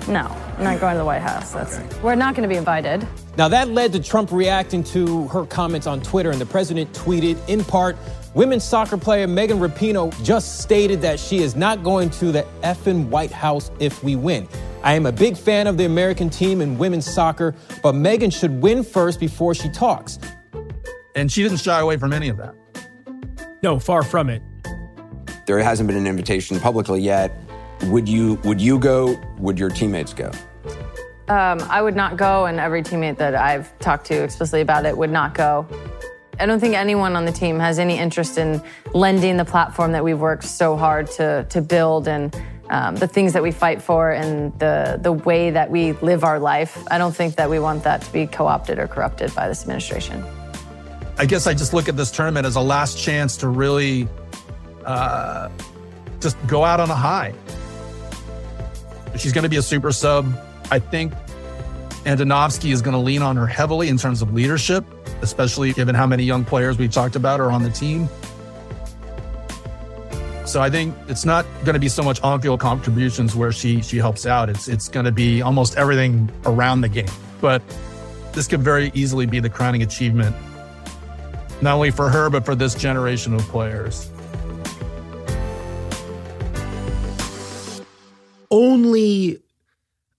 No, 0.08 0.34
I'm 0.59 0.65
not 0.65 0.81
going 0.81 0.95
to 0.95 0.99
the 0.99 1.05
White 1.05 1.23
House. 1.23 1.53
That's, 1.53 1.79
we're 2.03 2.17
not 2.17 2.35
going 2.35 2.43
to 2.43 2.53
be 2.53 2.59
invited. 2.59 3.07
Now, 3.37 3.47
that 3.49 3.69
led 3.69 3.93
to 3.93 4.00
Trump 4.00 4.33
reacting 4.33 4.83
to 4.85 5.29
her 5.29 5.47
comments 5.47 5.87
on 5.87 6.00
Twitter, 6.00 6.31
and 6.31 6.41
the 6.41 6.47
president 6.47 6.93
tweeted, 6.93 7.38
in 7.49 7.65
part, 7.65 7.97
Women's 8.35 8.62
soccer 8.62 8.97
player 8.97 9.27
Megan 9.27 9.59
Rapinoe 9.59 10.12
just 10.23 10.61
stated 10.61 11.00
that 11.00 11.19
she 11.19 11.38
is 11.38 11.57
not 11.57 11.83
going 11.83 12.11
to 12.11 12.31
the 12.31 12.47
effing 12.62 13.09
White 13.09 13.33
House 13.33 13.71
if 13.81 14.05
we 14.05 14.17
win. 14.17 14.47
I 14.83 14.93
am 14.93 15.07
a 15.07 15.12
big 15.12 15.37
fan 15.37 15.67
of 15.67 15.79
the 15.79 15.87
American 15.87 16.29
team 16.29 16.61
in 16.61 16.77
women's 16.77 17.07
soccer, 17.07 17.55
but 17.83 17.95
Megan 17.95 18.31
should 18.31 18.62
win 18.62 18.85
first 18.85 19.19
before 19.19 19.55
she 19.55 19.71
talks. 19.71 20.19
And 21.17 21.33
she 21.33 21.43
didn't 21.43 21.59
shy 21.59 21.81
away 21.81 21.97
from 21.97 22.12
any 22.12 22.29
of 22.29 22.37
that. 22.37 22.55
No, 23.62 23.79
far 23.79 24.03
from 24.03 24.29
it. 24.29 24.43
There 25.47 25.59
hasn't 25.59 25.87
been 25.87 25.97
an 25.97 26.07
invitation 26.07 26.61
publicly 26.61 27.00
yet. 27.00 27.33
Would 27.85 28.08
you 28.08 28.35
would 28.44 28.61
you 28.61 28.78
go? 28.78 29.18
Would 29.38 29.58
your 29.58 29.70
teammates 29.70 30.12
go? 30.12 30.30
Um, 31.28 31.61
I 31.68 31.82
would 31.82 31.94
not 31.94 32.16
go, 32.16 32.47
and 32.47 32.58
every 32.58 32.82
teammate 32.82 33.18
that 33.18 33.35
I've 33.35 33.78
talked 33.80 34.06
to 34.06 34.14
explicitly 34.14 34.62
about 34.62 34.87
it 34.87 34.97
would 34.97 35.11
not 35.11 35.35
go. 35.35 35.66
I 36.40 36.47
don't 36.47 36.61
think 36.61 36.75
anyone 36.75 37.16
on 37.16 37.25
the 37.25 37.32
team 37.32 37.58
has 37.58 37.78
any 37.78 37.99
interest 37.99 38.38
in 38.38 38.62
lending 38.94 39.37
the 39.37 39.44
platform 39.44 39.92
that 39.92 40.04
we've 40.04 40.18
worked 40.18 40.44
so 40.44 40.76
hard 40.76 41.11
to, 41.12 41.44
to 41.50 41.61
build 41.61 42.06
and 42.06 42.35
um, 42.70 42.94
the 42.97 43.08
things 43.08 43.32
that 43.32 43.42
we 43.42 43.50
fight 43.50 43.82
for 43.82 44.12
and 44.12 44.56
the, 44.58 44.99
the 45.02 45.12
way 45.12 45.50
that 45.50 45.70
we 45.70 45.92
live 45.94 46.23
our 46.23 46.38
life. 46.38 46.87
I 46.90 46.99
don't 46.99 47.14
think 47.14 47.37
that 47.37 47.50
we 47.50 47.58
want 47.58 47.82
that 47.85 48.02
to 48.02 48.12
be 48.12 48.26
co 48.26 48.47
opted 48.47 48.78
or 48.78 48.87
corrupted 48.87 49.35
by 49.35 49.49
this 49.49 49.62
administration. 49.62 50.25
I 51.18 51.26
guess 51.26 51.47
I 51.47 51.54
just 51.54 51.75
look 51.75 51.88
at 51.88 51.97
this 51.97 52.11
tournament 52.11 52.47
as 52.47 52.56
a 52.56 52.61
last 52.61 52.97
chance 52.97 53.37
to 53.38 53.49
really 53.49 54.08
uh, 54.85 55.49
just 56.20 56.37
go 56.47 56.64
out 56.64 56.78
on 56.78 56.90
a 56.90 56.94
high. 56.94 57.35
She's 59.17 59.33
going 59.33 59.45
to 59.45 59.49
be 59.49 59.57
a 59.57 59.62
super 59.62 59.93
sub. 59.93 60.27
I 60.71 60.79
think 60.79 61.12
Andonovski 62.05 62.73
is 62.73 62.83
going 62.83 62.95
to 62.95 63.00
lean 63.00 63.23
on 63.23 63.37
her 63.37 63.47
heavily 63.47 63.88
in 63.88 63.99
terms 63.99 64.23
of 64.23 64.33
leadership, 64.33 64.85
especially 65.23 65.73
given 65.73 65.95
how 65.95 66.07
many 66.07 66.23
young 66.23 66.45
players 66.45 66.79
we've 66.79 66.93
talked 66.93 67.17
about 67.17 67.41
are 67.41 67.50
on 67.50 67.62
the 67.62 67.71
team. 67.71 68.09
So 70.47 70.62
I 70.62 70.71
think 70.71 70.95
it's 71.09 71.27
not 71.27 71.45
going 71.65 71.75
to 71.75 71.79
be 71.79 71.91
so 71.91 72.03
much 72.03 72.23
on-field 72.23 72.61
contributions 72.61 73.37
where 73.37 73.53
she 73.53 73.83
she 73.83 73.99
helps 73.99 74.25
out. 74.25 74.49
It's 74.49 74.67
it's 74.67 74.88
going 74.88 75.05
to 75.05 75.12
be 75.12 75.43
almost 75.43 75.77
everything 75.77 76.31
around 76.47 76.81
the 76.81 76.88
game. 76.88 77.11
But 77.43 77.62
this 78.33 78.47
could 78.47 78.62
very 78.62 78.91
easily 78.95 79.27
be 79.27 79.41
the 79.41 79.50
crowning 79.50 79.83
achievement, 79.83 80.35
not 81.61 81.75
only 81.75 81.91
for 81.91 82.09
her 82.09 82.31
but 82.31 82.47
for 82.47 82.55
this 82.55 82.75
generation 82.75 83.35
of 83.35 83.43
players. 83.43 84.11
Only 88.59 89.38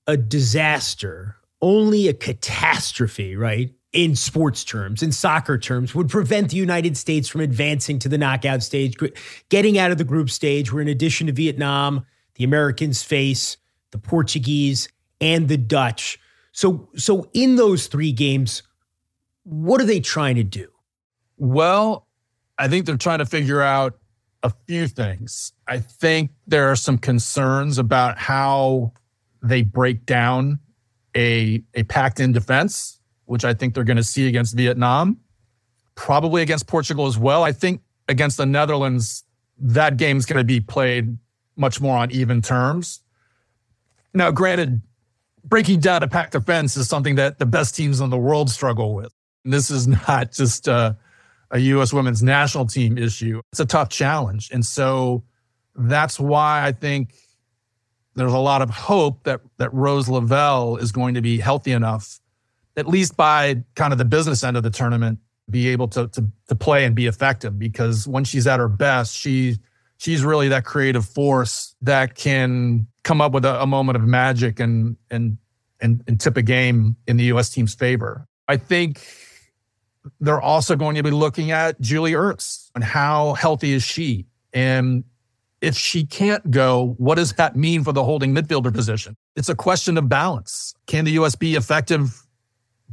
a 0.08 0.16
disaster, 0.16 1.36
only 1.62 2.08
a 2.08 2.14
catastrophe, 2.14 3.36
right? 3.36 3.74
In 3.92 4.16
sports 4.16 4.64
terms, 4.64 5.04
in 5.04 5.12
soccer 5.12 5.58
terms, 5.58 5.94
would 5.94 6.10
prevent 6.10 6.52
the 6.52 6.56
United 6.56 6.96
States 6.96 7.28
from 7.28 7.42
advancing 7.42 8.00
to 8.00 8.08
the 8.08 8.18
knockout 8.18 8.64
stage, 8.64 8.96
getting 9.50 9.78
out 9.78 9.92
of 9.92 9.98
the 9.98 10.04
group 10.06 10.30
stage, 10.30 10.72
where 10.72 10.82
in 10.82 10.88
addition 10.88 11.28
to 11.28 11.34
Vietnam, 11.34 12.06
the 12.36 12.46
Americans 12.46 13.04
face 13.04 13.58
the 13.92 13.98
Portuguese 13.98 14.88
and 15.20 15.50
the 15.50 15.58
Dutch. 15.58 16.18
So, 16.54 16.90
so 16.96 17.30
in 17.34 17.58
those 17.58 17.88
three 17.88 18.14
games, 18.14 18.64
what 19.44 19.82
are 19.82 19.86
they 19.86 20.00
trying 20.00 20.38
to 20.38 20.44
do? 20.44 20.70
Well, 21.38 22.08
I 22.58 22.70
think 22.70 22.86
they're 22.86 22.96
trying 22.96 23.20
to 23.20 23.26
figure 23.26 23.62
out 23.62 23.99
a 24.44 24.52
few 24.68 24.88
things. 24.88 25.54
I 25.68 25.80
think 25.80 26.32
there 26.48 26.72
are 26.72 26.76
some 26.76 26.98
concerns 26.98 27.78
about 27.78 28.18
how 28.18 28.94
they 29.42 29.62
break 29.64 30.06
down 30.06 30.60
a, 31.16 31.64
a 31.74 31.84
packed 31.84 32.20
in 32.20 32.32
defense, 32.32 33.00
which 33.26 33.44
I 33.44 33.54
think 33.54 33.74
they're 33.74 33.84
going 33.84 33.98
to 33.98 34.04
see 34.04 34.28
against 34.28 34.56
Vietnam, 34.56 35.18
probably 35.96 36.42
against 36.42 36.68
Portugal 36.68 37.08
as 37.08 37.18
well. 37.18 37.44
I 37.44 37.52
think 37.52 37.82
against 38.08 38.38
the 38.38 38.46
Netherlands, 38.46 39.24
that 39.58 39.98
game's 39.98 40.26
going 40.26 40.38
to 40.38 40.44
be 40.44 40.60
played 40.60 41.18
much 41.56 41.82
more 41.82 41.98
on 41.98 42.12
even 42.12 42.42
terms. 42.42 43.02
Now, 44.14 44.32
granted, 44.32 44.82
breaking 45.44 45.82
down 45.82 46.04
a 46.04 46.08
packed 46.08 46.32
defense 46.32 46.78
is 46.78 46.88
something 46.88 47.16
that 47.16 47.40
the 47.40 47.46
best 47.46 47.76
teams 47.76 48.00
in 48.00 48.10
the 48.10 48.18
world 48.18 48.50
struggle 48.50 48.96
with. 48.96 49.14
This 49.44 49.70
is 49.70 49.88
not 49.88 50.32
just 50.32 50.68
a, 50.68 50.98
a 51.52 51.60
U.S. 51.60 51.94
women's 51.94 52.22
national 52.22 52.66
team 52.66 52.98
issue. 52.98 53.42
It's 53.52 53.60
a 53.60 53.66
tough 53.66 53.90
challenge. 53.90 54.50
And 54.52 54.66
so 54.66 55.24
that's 55.76 56.20
why 56.20 56.66
I 56.66 56.72
think 56.72 57.14
there's 58.16 58.34
a 58.34 58.38
lot 58.38 58.62
of 58.62 58.70
hope 58.70 59.24
that 59.24 59.42
that 59.58 59.74
Rose 59.74 60.10
Lavelle 60.10 60.78
is 60.78 60.92
going 60.92 61.14
to 61.14 61.22
be 61.22 61.40
healthy 61.40 61.72
enough, 61.72 62.20
at 62.76 62.88
least 62.88 63.16
by 63.16 63.64
kind 63.76 63.94
of 63.94 63.98
the 63.98 64.06
business 64.06 64.44
end 64.44 64.58
of 64.58 64.64
the 64.64 64.70
tournament, 64.70 65.20
be 65.50 65.70
able 65.70 65.88
to 65.90 66.08
to, 66.10 66.26
to 66.48 66.56
play 66.56 66.86
and 66.86 66.96
be 66.96 67.08
effective. 67.08 67.58
Because 67.58 68.08
when 68.08 68.24
she's 68.24 68.46
at 68.46 68.60
her 68.60 68.68
best, 68.68 69.16
she 69.16 69.58
she's 69.98 70.24
really 70.24 70.50
that 70.50 70.66
creative 70.66 71.06
force 71.06 71.76
that 71.82 72.16
can 72.16 72.88
come 73.04 73.22
up 73.22 73.32
with 73.32 73.46
a, 73.46 73.62
a 73.62 73.68
moment 73.68 73.96
of 73.96 74.04
magic 74.04 74.60
and 74.60 74.98
and 75.10 75.38
and 75.80 76.04
and 76.08 76.20
tip 76.20 76.36
a 76.36 76.42
game 76.42 76.96
in 77.08 77.18
the 77.18 77.26
U.S. 77.26 77.50
team's 77.50 77.74
favor. 77.74 78.28
I 78.48 78.58
think 78.58 79.06
they're 80.20 80.42
also 80.42 80.76
going 80.76 80.96
to 80.96 81.04
be 81.04 81.12
looking 81.12 81.52
at 81.52 81.80
Julie 81.82 82.14
Ertz 82.14 82.70
and 82.76 82.84
how 82.84 83.34
healthy 83.34 83.74
is 83.74 83.84
she 83.84 84.26
and 84.54 85.04
if 85.62 85.76
she 85.76 86.06
can't 86.06 86.50
go, 86.52 86.96
what 86.98 87.16
does 87.16 87.34
that 87.34 87.56
mean 87.56 87.84
for 87.84 87.92
the 87.92 88.04
holding 88.04 88.34
midfielder 88.34 88.74
position? 88.74 89.16
It's 89.36 89.50
a 89.50 89.56
question 89.56 89.98
of 89.98 90.08
balance. 90.08 90.74
Can 90.88 91.06
the 91.06 91.12
US 91.12 91.36
be 91.36 91.56
effective 91.56 92.24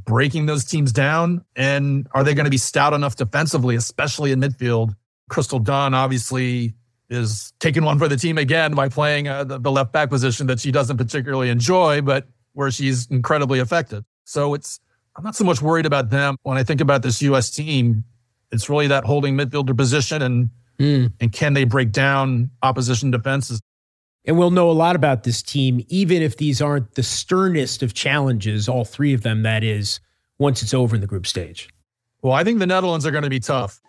breaking 0.05 0.47
those 0.47 0.65
teams 0.65 0.93
down? 0.93 1.45
And 1.55 2.09
are 2.13 2.25
they 2.25 2.35
going 2.35 2.45
to 2.45 2.51
be 2.51 2.59
stout 2.59 2.93
enough 2.93 3.17
defensively, 3.17 3.77
especially 3.77 4.33
in 4.33 4.41
midfield? 4.41 4.95
Crystal 5.29 5.59
Dunn 5.59 5.95
obviously 5.95 6.75
is 7.09 7.53
taking 7.61 7.85
one 7.85 7.99
for 7.99 8.09
the 8.09 8.17
team 8.17 8.37
again 8.37 8.75
by 8.75 8.89
playing 8.89 9.29
uh, 9.29 9.45
the, 9.45 9.59
the 9.59 9.71
left 9.71 9.93
back 9.93 10.11
position 10.11 10.49
that 10.49 10.59
she 10.59 10.73
doesn't 10.73 10.97
particularly 10.97 11.51
enjoy, 11.51 12.01
but 12.03 12.27
where 12.53 12.71
she's 12.71 13.07
incredibly 13.07 13.61
effective. 13.61 14.05
So 14.25 14.55
it's, 14.55 14.81
I'm 15.17 15.25
not 15.25 15.35
so 15.35 15.45
much 15.45 15.63
worried 15.63 15.87
about 15.87 16.11
them. 16.11 16.37
When 16.43 16.59
I 16.59 16.63
think 16.63 16.81
about 16.81 17.03
this 17.03 17.23
US 17.23 17.51
team, 17.51 18.05
it's 18.53 18.69
really 18.69 18.87
that 18.89 19.05
holding 19.05 19.37
midfielder 19.37 19.77
position 19.77 20.23
and 20.23 20.51
Mm. 20.79 21.13
And 21.21 21.33
can 21.33 21.55
they 21.55 21.65
break 21.65 21.93
down 21.93 22.51
opposition 22.63 23.11
defenses? 23.11 23.61
And 24.25 24.37
we'll 24.37 24.51
know 24.51 24.71
a 24.71 24.73
lot 24.73 24.97
about 24.97 25.23
this 25.23 25.43
team, 25.43 25.85
even 25.89 26.21
if 26.21 26.37
these 26.37 26.61
aren't 26.61 26.95
the 26.95 27.03
sternest 27.03 27.83
of 27.83 27.95
challenges, 27.95 28.69
all 28.69 28.85
three 28.85 29.15
of 29.15 29.23
them, 29.23 29.43
that 29.45 29.63
is, 29.63 30.01
once 30.39 30.63
it's 30.63 30.75
over 30.75 30.97
in 30.97 31.01
the 31.01 31.07
group 31.07 31.27
stage. 31.27 31.69
Well, 32.23 32.33
I 32.33 32.43
think 32.43 32.59
the 32.59 32.67
Netherlands 32.67 33.07
are 33.07 33.13
going 33.13 33.25
to 33.25 33.31
be 33.31 33.39
tough. 33.39 33.81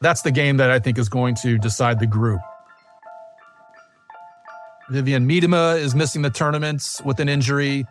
That's 0.00 0.22
the 0.22 0.32
game 0.32 0.58
that 0.58 0.70
I 0.70 0.78
think 0.78 0.98
is 0.98 1.08
going 1.08 1.36
to 1.36 1.56
decide 1.58 1.98
the 1.98 2.06
group. 2.06 2.40
Vivianne 4.90 5.24
Miedema 5.24 5.78
is 5.78 5.94
missing 5.94 6.22
the 6.22 6.30
tournaments 6.30 7.00
with 7.04 7.20
an 7.20 7.28
injury, 7.28 7.86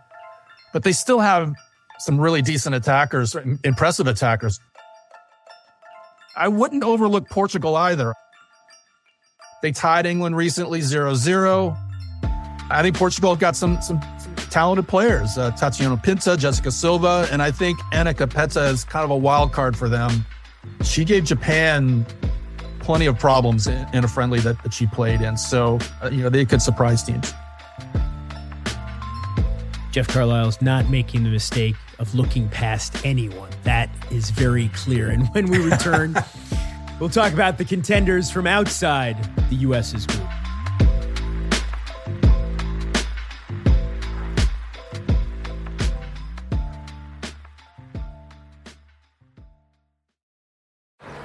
but 0.74 0.84
they 0.84 0.92
still 0.92 1.20
have 1.20 1.54
some 2.00 2.20
really 2.20 2.42
decent 2.42 2.76
attackers, 2.76 3.36
impressive 3.64 4.08
attackers. 4.08 4.60
I 6.36 6.48
wouldn't 6.48 6.84
overlook 6.84 7.30
Portugal 7.30 7.76
either. 7.76 8.14
They 9.62 9.72
tied 9.72 10.06
England 10.06 10.36
recently 10.36 10.82
0 10.82 11.14
0. 11.14 11.78
I 12.72 12.82
think 12.82 12.96
Portugal 12.96 13.36
got 13.36 13.56
some, 13.56 13.82
some, 13.82 14.02
some 14.18 14.36
talented 14.50 14.88
players 14.88 15.38
uh, 15.38 15.52
Tatiana 15.52 15.98
Pinto, 15.98 16.36
Jessica 16.36 16.72
Silva, 16.72 17.28
and 17.32 17.42
I 17.42 17.52
think 17.52 17.80
Anna 17.92 18.14
Capeta 18.14 18.72
is 18.72 18.84
kind 18.84 19.04
of 19.04 19.12
a 19.12 19.18
wild 19.18 19.52
card 19.52 19.78
for 19.78 19.90
them. 19.90 20.26
She 20.84 21.06
gave 21.06 21.26
Japan 21.26 22.06
plenty 22.80 23.06
of 23.06 23.20
problems 23.20 23.68
in, 23.68 23.88
in 23.94 24.04
a 24.04 24.08
friendly 24.08 24.40
that, 24.40 24.62
that 24.64 24.74
she 24.74 24.88
played 24.88 25.22
in. 25.22 25.38
So, 25.38 25.80
uh, 26.02 26.10
you 26.10 26.24
know, 26.24 26.30
they 26.30 26.46
could 26.46 26.62
surprise 26.62 27.04
teams. 27.04 27.34
Jeff 29.92 30.08
Carlisle's 30.08 30.62
not 30.62 30.90
making 30.90 31.24
the 31.24 31.30
mistake 31.30 31.76
of 32.00 32.16
looking 32.16 32.48
past 32.48 33.06
anyone. 33.06 33.50
That 33.64 33.90
is 34.10 34.30
very 34.30 34.70
clear. 34.70 35.10
And 35.10 35.28
when 35.30 35.50
we 35.50 35.58
return, 35.58 36.16
we'll 37.00 37.10
talk 37.10 37.34
about 37.34 37.58
the 37.58 37.66
contenders 37.66 38.32
from 38.32 38.48
outside 38.48 39.18
the 39.50 39.56
U.S.'s 39.58 40.08
group. 40.08 40.28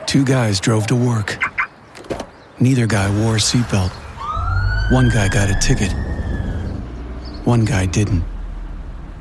Two 0.06 0.24
guys 0.24 0.58
drove 0.58 0.88
to 0.88 0.96
work. 0.96 1.38
Neither 2.58 2.86
guy 2.86 3.10
wore 3.22 3.36
a 3.36 3.38
seatbelt. 3.38 3.92
One 4.90 5.08
guy 5.08 5.28
got 5.28 5.50
a 5.50 5.58
ticket. 5.60 5.92
One 7.44 7.64
guy 7.64 7.86
didn't. 7.86 8.24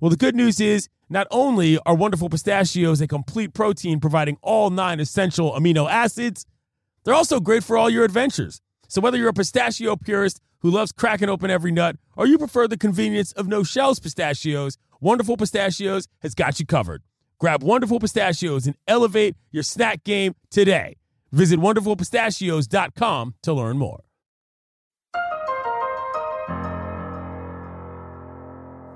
Well, 0.00 0.10
the 0.10 0.16
good 0.16 0.36
news 0.36 0.60
is 0.60 0.88
not 1.08 1.26
only 1.30 1.78
are 1.84 1.94
wonderful 1.94 2.28
pistachios 2.28 3.00
a 3.00 3.08
complete 3.08 3.52
protein 3.52 3.98
providing 3.98 4.38
all 4.42 4.70
nine 4.70 5.00
essential 5.00 5.52
amino 5.52 5.90
acids, 5.90 6.46
they're 7.04 7.14
also 7.14 7.40
great 7.40 7.64
for 7.64 7.76
all 7.76 7.90
your 7.90 8.04
adventures. 8.04 8.60
So 8.88 9.00
whether 9.00 9.18
you're 9.18 9.30
a 9.30 9.34
pistachio 9.34 9.96
purist 9.96 10.40
who 10.60 10.70
loves 10.70 10.92
cracking 10.92 11.28
open 11.28 11.50
every 11.50 11.72
nut 11.72 11.96
or 12.16 12.26
you 12.26 12.38
prefer 12.38 12.68
the 12.68 12.76
convenience 12.76 13.32
of 13.32 13.48
no 13.48 13.62
shells 13.62 13.98
pistachios, 13.98 14.78
Wonderful 15.00 15.36
Pistachios 15.36 16.06
has 16.22 16.34
got 16.34 16.58
you 16.58 16.66
covered. 16.66 17.02
Grab 17.38 17.62
Wonderful 17.62 18.00
Pistachios 18.00 18.66
and 18.66 18.76
elevate 18.86 19.36
your 19.50 19.62
snack 19.62 20.04
game 20.04 20.34
today. 20.50 20.96
Visit 21.32 21.60
wonderfulpistachios.com 21.60 23.34
to 23.42 23.52
learn 23.52 23.78
more. 23.78 24.07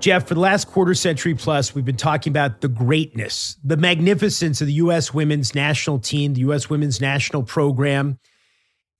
Jeff, 0.03 0.27
for 0.27 0.33
the 0.33 0.39
last 0.41 0.67
quarter 0.67 0.93
century 0.93 1.33
plus, 1.33 1.73
we've 1.73 1.85
been 1.85 1.95
talking 1.95 2.29
about 2.29 2.59
the 2.59 2.67
greatness, 2.67 3.55
the 3.63 3.77
magnificence 3.77 4.59
of 4.59 4.67
the 4.67 4.73
U.S. 4.73 5.13
women's 5.13 5.55
national 5.55 5.97
team, 5.97 6.33
the 6.33 6.41
U.S. 6.41 6.69
women's 6.69 6.99
national 6.99 7.43
program. 7.43 8.19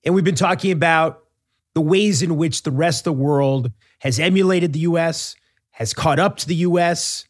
And 0.06 0.16
we've 0.16 0.24
been 0.24 0.34
talking 0.34 0.72
about 0.72 1.26
the 1.74 1.82
ways 1.82 2.22
in 2.22 2.38
which 2.38 2.64
the 2.64 2.72
rest 2.72 3.02
of 3.02 3.04
the 3.04 3.22
world 3.22 3.70
has 4.00 4.18
emulated 4.18 4.72
the 4.72 4.80
U.S., 4.80 5.36
has 5.72 5.94
caught 5.94 6.20
up 6.20 6.38
to 6.38 6.48
the 6.48 6.56
U.S., 6.56 7.28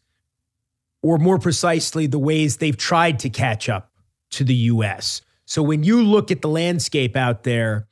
or 1.02 1.18
more 1.18 1.40
precisely, 1.40 2.06
the 2.06 2.16
ways 2.16 2.58
they've 2.58 2.76
tried 2.76 3.18
to 3.18 3.28
catch 3.28 3.68
up 3.68 3.90
to 4.30 4.44
the 4.44 4.54
U.S. 4.54 5.20
So 5.46 5.64
when 5.64 5.82
you 5.82 6.00
look 6.00 6.30
at 6.30 6.42
the 6.42 6.48
landscape 6.48 7.16
out 7.16 7.42
there 7.42 7.88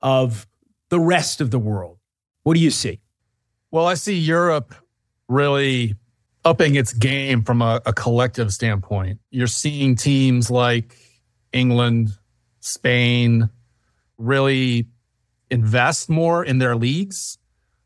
of 0.00 0.46
the 0.88 0.98
rest 0.98 1.42
of 1.42 1.50
the 1.50 1.58
world, 1.58 1.98
what 2.42 2.54
do 2.54 2.60
you 2.60 2.70
see? 2.70 3.02
Well, 3.70 3.86
I 3.86 3.96
see 3.96 4.16
Europe 4.16 4.74
really 5.28 5.94
upping 6.44 6.76
its 6.76 6.92
game 6.92 7.42
from 7.42 7.60
a, 7.60 7.80
a 7.86 7.92
collective 7.92 8.52
standpoint. 8.52 9.18
You're 9.30 9.46
seeing 9.46 9.96
teams 9.96 10.50
like 10.50 10.96
England, 11.52 12.10
Spain 12.60 13.50
really 14.18 14.86
invest 15.50 16.08
more 16.08 16.44
in 16.44 16.58
their 16.58 16.76
leagues. 16.76 17.38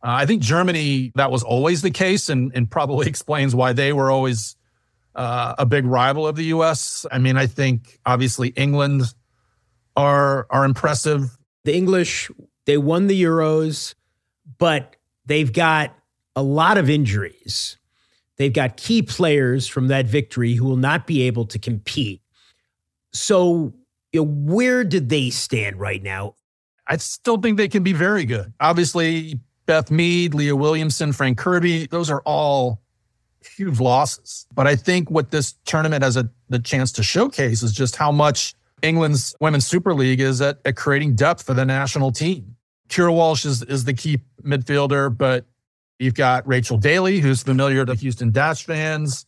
Uh, 0.02 0.12
I 0.12 0.26
think 0.26 0.42
Germany, 0.42 1.12
that 1.14 1.30
was 1.30 1.42
always 1.42 1.82
the 1.82 1.90
case 1.90 2.28
and, 2.28 2.52
and 2.54 2.70
probably 2.70 3.06
explains 3.08 3.54
why 3.54 3.72
they 3.72 3.92
were 3.92 4.10
always 4.10 4.56
uh, 5.14 5.54
a 5.58 5.66
big 5.66 5.84
rival 5.84 6.26
of 6.26 6.36
the 6.36 6.44
US. 6.44 7.06
I 7.10 7.18
mean, 7.18 7.36
I 7.36 7.46
think 7.46 7.98
obviously 8.06 8.48
England 8.50 9.02
are 9.96 10.46
are 10.50 10.64
impressive. 10.64 11.36
The 11.64 11.74
English, 11.74 12.30
they 12.64 12.78
won 12.78 13.06
the 13.06 13.22
Euros, 13.22 13.94
but 14.58 14.96
they've 15.26 15.52
got 15.52 15.94
a 16.36 16.42
lot 16.42 16.78
of 16.78 16.88
injuries. 16.88 17.76
They've 18.36 18.52
got 18.52 18.76
key 18.76 19.02
players 19.02 19.66
from 19.66 19.88
that 19.88 20.06
victory 20.06 20.54
who 20.54 20.64
will 20.64 20.76
not 20.76 21.06
be 21.06 21.22
able 21.22 21.44
to 21.46 21.58
compete. 21.58 22.22
So, 23.12 23.74
you 24.12 24.20
know, 24.20 24.26
where 24.26 24.84
did 24.84 25.08
they 25.08 25.30
stand 25.30 25.78
right 25.78 26.02
now? 26.02 26.36
I 26.86 26.96
still 26.96 27.36
think 27.36 27.56
they 27.56 27.68
can 27.68 27.82
be 27.82 27.92
very 27.92 28.24
good. 28.24 28.52
Obviously, 28.60 29.38
Beth 29.66 29.90
Mead, 29.90 30.34
Leah 30.34 30.56
Williamson, 30.56 31.12
Fran 31.12 31.34
Kirby, 31.34 31.86
those 31.86 32.10
are 32.10 32.22
all 32.22 32.80
huge 33.44 33.78
losses. 33.78 34.46
But 34.54 34.66
I 34.66 34.74
think 34.74 35.10
what 35.10 35.30
this 35.30 35.54
tournament 35.64 36.02
has 36.02 36.16
a, 36.16 36.28
the 36.48 36.58
chance 36.58 36.92
to 36.92 37.02
showcase 37.02 37.62
is 37.62 37.72
just 37.72 37.96
how 37.96 38.10
much 38.10 38.54
England's 38.82 39.36
Women's 39.40 39.66
Super 39.66 39.94
League 39.94 40.20
is 40.20 40.40
at, 40.40 40.58
at 40.64 40.76
creating 40.76 41.14
depth 41.14 41.42
for 41.42 41.54
the 41.54 41.64
national 41.64 42.10
team. 42.10 42.56
Keira 42.88 43.14
Walsh 43.14 43.44
is, 43.44 43.62
is 43.62 43.84
the 43.84 43.92
key 43.92 44.18
midfielder, 44.42 45.16
but 45.16 45.44
You've 46.00 46.14
got 46.14 46.48
Rachel 46.48 46.78
Daly, 46.78 47.20
who's 47.20 47.42
familiar 47.42 47.84
to 47.84 47.94
Houston 47.94 48.30
Dash 48.30 48.64
fans, 48.64 49.26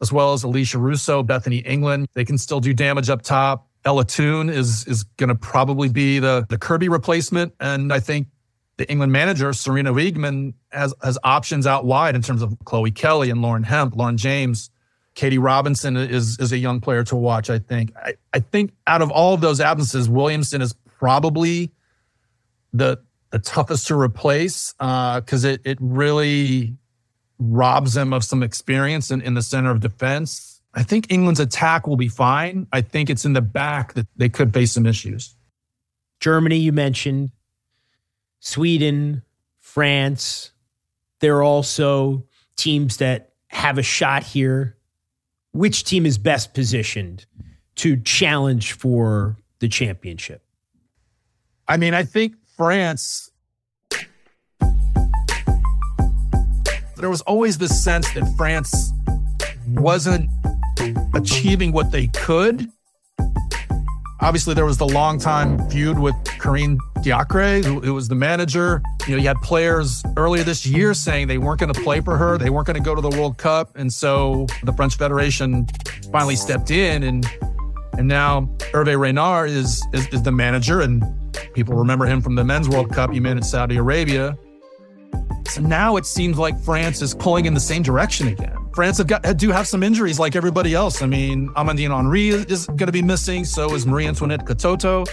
as 0.00 0.12
well 0.12 0.32
as 0.32 0.44
Alessia 0.44 0.80
Russo, 0.80 1.24
Bethany 1.24 1.58
England. 1.58 2.06
They 2.14 2.24
can 2.24 2.38
still 2.38 2.60
do 2.60 2.72
damage 2.72 3.10
up 3.10 3.22
top. 3.22 3.66
Ella 3.84 4.04
Toone 4.04 4.48
is 4.48 4.86
is 4.86 5.02
going 5.02 5.28
to 5.28 5.34
probably 5.34 5.88
be 5.88 6.20
the 6.20 6.46
the 6.48 6.56
Kirby 6.56 6.88
replacement, 6.88 7.52
and 7.58 7.92
I 7.92 7.98
think 7.98 8.28
the 8.76 8.88
England 8.88 9.10
manager 9.10 9.50
Sarina 9.50 9.92
Wiegman 9.92 10.54
has 10.70 10.94
has 11.02 11.18
options 11.24 11.66
out 11.66 11.84
wide 11.84 12.14
in 12.14 12.22
terms 12.22 12.42
of 12.42 12.56
Chloe 12.64 12.92
Kelly 12.92 13.30
and 13.30 13.42
Lauren 13.42 13.64
Hemp, 13.64 13.96
Lauren 13.96 14.16
James. 14.16 14.70
Katie 15.16 15.38
Robinson 15.38 15.96
is 15.96 16.38
is 16.38 16.52
a 16.52 16.58
young 16.58 16.80
player 16.80 17.02
to 17.04 17.16
watch. 17.16 17.50
I 17.50 17.58
think. 17.58 17.92
I, 17.96 18.14
I 18.32 18.38
think 18.38 18.72
out 18.86 19.02
of 19.02 19.10
all 19.10 19.34
of 19.34 19.40
those 19.40 19.60
absences, 19.60 20.08
Williamson 20.08 20.62
is 20.62 20.74
probably 20.98 21.72
the 22.72 22.98
the 23.34 23.40
toughest 23.40 23.88
to 23.88 23.98
replace 23.98 24.72
because 24.74 25.44
uh, 25.44 25.48
it 25.48 25.60
it 25.64 25.78
really 25.80 26.76
robs 27.40 27.94
them 27.94 28.12
of 28.12 28.22
some 28.22 28.44
experience 28.44 29.10
in, 29.10 29.20
in 29.22 29.34
the 29.34 29.42
center 29.42 29.72
of 29.72 29.80
defense. 29.80 30.62
I 30.72 30.84
think 30.84 31.10
England's 31.10 31.40
attack 31.40 31.88
will 31.88 31.96
be 31.96 32.06
fine. 32.06 32.68
I 32.72 32.80
think 32.80 33.10
it's 33.10 33.24
in 33.24 33.32
the 33.32 33.42
back 33.42 33.94
that 33.94 34.06
they 34.14 34.28
could 34.28 34.54
face 34.54 34.70
some 34.70 34.86
issues. 34.86 35.34
Germany, 36.20 36.58
you 36.58 36.70
mentioned, 36.70 37.32
Sweden, 38.38 39.24
France. 39.58 40.52
There 41.18 41.36
are 41.38 41.42
also 41.42 42.28
teams 42.54 42.98
that 42.98 43.32
have 43.48 43.78
a 43.78 43.82
shot 43.82 44.22
here. 44.22 44.76
Which 45.50 45.82
team 45.82 46.06
is 46.06 46.18
best 46.18 46.54
positioned 46.54 47.26
to 47.76 47.96
challenge 47.96 48.74
for 48.74 49.38
the 49.58 49.66
championship? 49.66 50.44
I 51.66 51.78
mean, 51.78 51.94
I 51.94 52.04
think 52.04 52.36
France, 52.56 53.30
there 56.96 57.10
was 57.10 57.20
always 57.22 57.58
this 57.58 57.82
sense 57.82 58.12
that 58.14 58.32
France 58.36 58.92
wasn't 59.68 60.30
achieving 61.14 61.72
what 61.72 61.90
they 61.90 62.06
could. 62.08 62.68
Obviously, 64.20 64.54
there 64.54 64.64
was 64.64 64.78
the 64.78 64.86
long 64.86 65.18
time 65.18 65.68
feud 65.68 65.98
with 65.98 66.14
Corinne 66.38 66.78
Diacre, 67.02 67.60
who, 67.62 67.80
who, 67.80 67.92
was 67.92 68.08
the 68.08 68.14
manager. 68.14 68.80
You 69.06 69.16
know, 69.16 69.22
you 69.22 69.28
had 69.28 69.36
players 69.42 70.02
earlier 70.16 70.44
this 70.44 70.64
year 70.64 70.94
saying 70.94 71.26
they 71.26 71.38
weren't 71.38 71.60
going 71.60 71.72
to 71.72 71.80
play 71.82 72.00
for 72.00 72.16
her, 72.16 72.38
they 72.38 72.50
weren't 72.50 72.66
going 72.66 72.78
to 72.78 72.82
go 72.82 72.94
to 72.94 73.02
the 73.02 73.10
World 73.10 73.36
Cup, 73.36 73.76
and 73.76 73.92
so 73.92 74.46
the 74.62 74.72
French 74.72 74.96
Federation 74.96 75.66
finally 76.12 76.36
stepped 76.36 76.70
in, 76.70 77.02
and 77.02 77.28
and 77.98 78.08
now 78.08 78.48
Hervé 78.72 78.98
Renard 78.98 79.50
is, 79.50 79.84
is 79.92 80.06
is 80.08 80.22
the 80.22 80.32
manager, 80.32 80.80
and 80.80 81.02
people 81.54 81.74
remember 81.74 82.04
him 82.04 82.20
from 82.20 82.34
the 82.34 82.44
Men's 82.44 82.68
World 82.68 82.90
Cup 82.92 83.12
he 83.12 83.20
made 83.20 83.36
in 83.36 83.42
Saudi 83.42 83.76
Arabia. 83.76 84.36
So 85.46 85.60
now 85.60 85.96
it 85.96 86.04
seems 86.04 86.38
like 86.38 86.58
France 86.60 87.00
is 87.00 87.14
pulling 87.14 87.46
in 87.46 87.54
the 87.54 87.60
same 87.60 87.82
direction 87.82 88.28
again. 88.28 88.56
France 88.74 88.98
have 88.98 89.06
got 89.06 89.22
do 89.36 89.50
have 89.50 89.68
some 89.68 89.82
injuries 89.82 90.18
like 90.18 90.34
everybody 90.34 90.74
else. 90.74 91.00
I 91.00 91.06
mean, 91.06 91.48
Amandine 91.50 91.94
Henry 91.94 92.28
is 92.30 92.66
going 92.66 92.86
to 92.86 92.92
be 92.92 93.02
missing. 93.02 93.44
So 93.44 93.74
is 93.74 93.86
Marie 93.86 94.06
Antoinette 94.06 94.44
Katoto. 94.44 95.08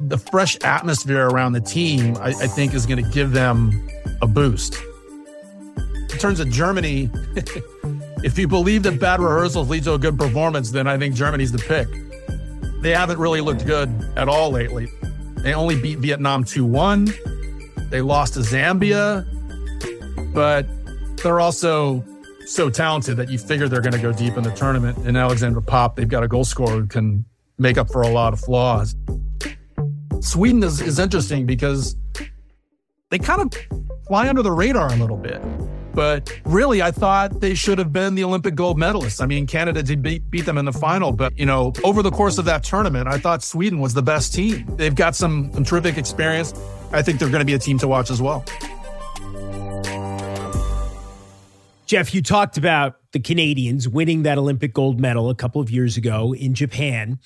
The 0.00 0.18
fresh 0.18 0.58
atmosphere 0.62 1.28
around 1.28 1.52
the 1.52 1.60
team, 1.60 2.16
I, 2.18 2.28
I 2.28 2.46
think, 2.46 2.74
is 2.74 2.86
going 2.86 3.02
to 3.02 3.10
give 3.10 3.32
them 3.32 3.88
a 4.20 4.26
boost. 4.26 4.76
In 5.76 6.18
terms 6.18 6.40
of 6.40 6.50
Germany, 6.50 7.10
if 8.22 8.38
you 8.38 8.46
believe 8.46 8.82
that 8.82 9.00
bad 9.00 9.20
rehearsals 9.20 9.70
lead 9.70 9.84
to 9.84 9.94
a 9.94 9.98
good 9.98 10.18
performance, 10.18 10.70
then 10.70 10.86
I 10.86 10.98
think 10.98 11.14
Germany's 11.14 11.52
the 11.52 11.58
pick. 11.58 11.88
They 12.82 12.90
haven't 12.90 13.18
really 13.18 13.40
looked 13.40 13.64
good 13.64 13.88
at 14.16 14.28
all 14.28 14.50
lately. 14.50 14.88
They 15.42 15.54
only 15.54 15.80
beat 15.80 15.98
Vietnam 15.98 16.44
2 16.44 16.64
1. 16.64 17.08
They 17.90 18.00
lost 18.00 18.34
to 18.34 18.40
Zambia 18.40 19.26
but 20.32 20.66
they're 21.22 21.40
also 21.40 22.04
so 22.46 22.70
talented 22.70 23.16
that 23.16 23.30
you 23.30 23.38
figure 23.38 23.68
they're 23.68 23.80
going 23.80 23.92
to 23.92 23.98
go 23.98 24.12
deep 24.12 24.36
in 24.36 24.42
the 24.42 24.50
tournament. 24.52 24.98
And 24.98 25.16
Alexandra 25.16 25.62
Popp, 25.62 25.96
they've 25.96 26.08
got 26.08 26.22
a 26.22 26.28
goal 26.28 26.44
scorer 26.44 26.80
who 26.80 26.86
can 26.86 27.24
make 27.58 27.78
up 27.78 27.90
for 27.90 28.02
a 28.02 28.08
lot 28.08 28.32
of 28.32 28.40
flaws. 28.40 28.96
Sweden 30.20 30.62
is, 30.62 30.80
is 30.80 30.98
interesting 30.98 31.46
because 31.46 31.96
they 33.10 33.18
kind 33.18 33.42
of 33.42 33.52
fly 34.06 34.28
under 34.28 34.42
the 34.42 34.52
radar 34.52 34.88
a 34.88 34.96
little 34.96 35.16
bit. 35.16 35.40
But 35.94 36.32
really, 36.44 36.82
I 36.82 36.90
thought 36.90 37.40
they 37.40 37.54
should 37.54 37.78
have 37.78 37.92
been 37.92 38.14
the 38.14 38.24
Olympic 38.24 38.54
gold 38.54 38.78
medalists. 38.78 39.22
I 39.22 39.26
mean, 39.26 39.46
Canada 39.46 39.82
did 39.82 40.02
beat, 40.02 40.30
beat 40.30 40.46
them 40.46 40.58
in 40.58 40.64
the 40.64 40.72
final, 40.72 41.12
but 41.12 41.38
you 41.38 41.46
know, 41.46 41.72
over 41.84 42.02
the 42.02 42.10
course 42.10 42.38
of 42.38 42.44
that 42.46 42.64
tournament, 42.64 43.08
I 43.08 43.18
thought 43.18 43.42
Sweden 43.42 43.78
was 43.80 43.94
the 43.94 44.02
best 44.02 44.34
team. 44.34 44.66
They've 44.76 44.94
got 44.94 45.14
some, 45.14 45.52
some 45.52 45.64
terrific 45.64 45.98
experience. 45.98 46.54
I 46.92 47.02
think 47.02 47.18
they're 47.18 47.28
going 47.28 47.40
to 47.40 47.46
be 47.46 47.54
a 47.54 47.58
team 47.58 47.78
to 47.78 47.88
watch 47.88 48.10
as 48.10 48.22
well. 48.22 48.44
Jeff, 51.86 52.14
you 52.14 52.22
talked 52.22 52.56
about 52.56 52.96
the 53.12 53.20
Canadians 53.20 53.86
winning 53.86 54.22
that 54.22 54.38
Olympic 54.38 54.72
gold 54.72 54.98
medal 54.98 55.28
a 55.28 55.34
couple 55.34 55.60
of 55.60 55.70
years 55.70 55.98
ago 55.98 56.34
in 56.34 56.54
Japan, 56.54 57.18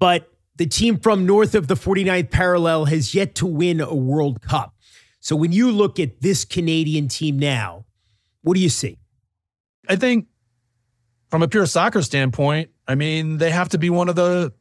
but 0.00 0.32
the 0.56 0.66
team 0.66 0.98
from 0.98 1.26
north 1.26 1.54
of 1.54 1.68
the 1.68 1.74
49th 1.74 2.30
parallel 2.30 2.86
has 2.86 3.14
yet 3.14 3.36
to 3.36 3.46
win 3.46 3.80
a 3.80 3.94
World 3.94 4.42
Cup. 4.42 4.74
So 5.20 5.36
when 5.36 5.52
you 5.52 5.70
look 5.70 6.00
at 6.00 6.20
this 6.22 6.44
Canadian 6.44 7.08
team 7.08 7.38
now, 7.38 7.84
what 8.42 8.54
do 8.54 8.60
you 8.60 8.68
see? 8.68 8.98
I 9.88 9.96
think 9.96 10.26
from 11.30 11.42
a 11.42 11.48
pure 11.48 11.66
soccer 11.66 12.02
standpoint, 12.02 12.70
I 12.86 12.94
mean, 12.94 13.38
they 13.38 13.50
have 13.50 13.68
to 13.70 13.78
be 13.78 13.90
one 13.90 14.08
of 14.08 14.16
the 14.16 14.52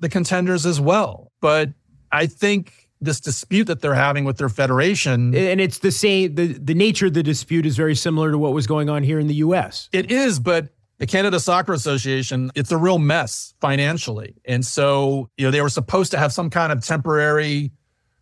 the 0.00 0.08
contenders 0.08 0.64
as 0.64 0.80
well. 0.80 1.32
But 1.40 1.70
I 2.12 2.26
think 2.26 2.88
this 3.00 3.20
dispute 3.20 3.64
that 3.64 3.80
they're 3.80 3.94
having 3.94 4.24
with 4.24 4.38
their 4.38 4.48
federation. 4.48 5.34
And 5.34 5.60
it's 5.60 5.78
the 5.78 5.92
same, 5.92 6.34
the, 6.34 6.46
the 6.46 6.74
nature 6.74 7.06
of 7.06 7.14
the 7.14 7.22
dispute 7.22 7.66
is 7.66 7.76
very 7.76 7.94
similar 7.94 8.30
to 8.30 8.38
what 8.38 8.52
was 8.52 8.66
going 8.66 8.88
on 8.88 9.02
here 9.02 9.18
in 9.18 9.28
the 9.28 9.36
U.S. 9.36 9.88
It 9.92 10.10
is, 10.10 10.40
but 10.40 10.68
the 10.98 11.06
Canada 11.06 11.38
Soccer 11.38 11.72
Association, 11.72 12.50
it's 12.56 12.72
a 12.72 12.76
real 12.76 12.98
mess 12.98 13.54
financially. 13.60 14.34
And 14.44 14.66
so, 14.66 15.30
you 15.36 15.44
know, 15.44 15.50
they 15.50 15.62
were 15.62 15.68
supposed 15.68 16.10
to 16.10 16.18
have 16.18 16.32
some 16.32 16.50
kind 16.50 16.72
of 16.72 16.84
temporary 16.84 17.70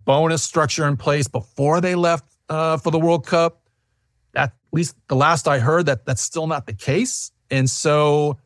bonus 0.05 0.43
structure 0.43 0.87
in 0.87 0.97
place 0.97 1.27
before 1.27 1.81
they 1.81 1.95
left 1.95 2.25
uh, 2.49 2.77
for 2.77 2.91
the 2.91 2.99
World 2.99 3.27
Cup. 3.27 3.63
Least 4.77 4.95
the 5.09 5.17
last 5.17 5.49
I 5.49 5.59
heard, 5.59 5.87
that 5.87 6.07
that's 6.07 6.23
still 6.23 6.47
not 6.47 6.67
the 6.67 6.73
case. 6.73 7.33
And 7.51 7.69
so, 7.69 8.39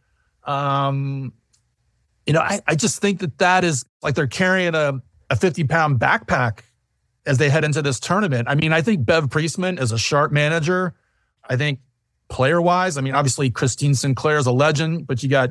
um, 0.45 1.33
you 2.27 2.33
know, 2.33 2.41
I, 2.41 2.61
I 2.67 2.75
just 2.75 3.01
think 3.01 3.21
that 3.21 3.39
that 3.39 3.65
is 3.65 3.85
like 4.03 4.15
they're 4.15 4.27
carrying 4.27 4.75
a 4.75 5.01
a 5.31 5.37
50 5.37 5.65
pound 5.65 6.01
backpack 6.01 6.61
as 7.27 7.39
they 7.39 7.49
head 7.49 7.65
into 7.65 7.83
this 7.83 8.01
tournament. 8.01 8.49
I 8.49 8.55
mean, 8.55 8.73
I 8.73 8.83
think 8.83 9.05
Bev 9.05 9.29
Priestman 9.31 9.79
is 9.79 9.93
a 9.93 9.99
sharp 9.99 10.33
manager. 10.33 10.95
I 11.49 11.57
think 11.57 11.81
player 12.29 12.61
wise, 12.61 12.97
I 12.97 13.01
mean, 13.01 13.15
obviously 13.15 13.51
Christine 13.51 13.95
Sinclair 13.95 14.39
is 14.39 14.47
a 14.47 14.53
legend, 14.53 15.07
but 15.07 15.23
you 15.23 15.29
got 15.29 15.51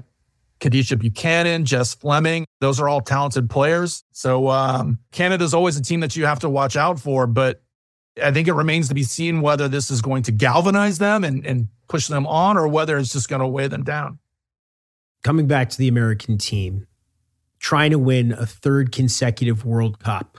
Kadeisha 0.59 0.99
Buchanan, 0.99 1.65
Jess 1.65 1.93
Fleming. 1.93 2.45
Those 2.59 2.79
are 2.79 2.89
all 2.89 3.01
talented 3.01 3.49
players. 3.49 4.03
So 4.11 4.49
um, 4.49 4.99
Canada's 5.11 5.53
always 5.53 5.77
a 5.77 5.81
team 5.81 6.01
that 6.01 6.15
you 6.15 6.25
have 6.25 6.39
to 6.39 6.49
watch 6.49 6.75
out 6.75 6.99
for. 6.99 7.27
But 7.27 7.61
I 8.21 8.31
think 8.31 8.47
it 8.47 8.53
remains 8.53 8.87
to 8.89 8.93
be 8.93 9.03
seen 9.03 9.41
whether 9.41 9.67
this 9.67 9.91
is 9.91 10.01
going 10.01 10.23
to 10.23 10.31
galvanize 10.31 10.97
them 10.97 11.23
and, 11.23 11.45
and 11.45 11.67
push 11.87 12.07
them 12.07 12.25
on 12.27 12.57
or 12.57 12.67
whether 12.67 12.97
it's 12.97 13.13
just 13.13 13.29
going 13.29 13.41
to 13.41 13.47
weigh 13.47 13.67
them 13.67 13.83
down. 13.83 14.19
Coming 15.23 15.47
back 15.47 15.69
to 15.69 15.77
the 15.77 15.87
American 15.87 16.37
team, 16.37 16.87
trying 17.59 17.91
to 17.91 17.99
win 17.99 18.31
a 18.31 18.45
third 18.45 18.91
consecutive 18.91 19.65
World 19.65 19.99
Cup 19.99 20.37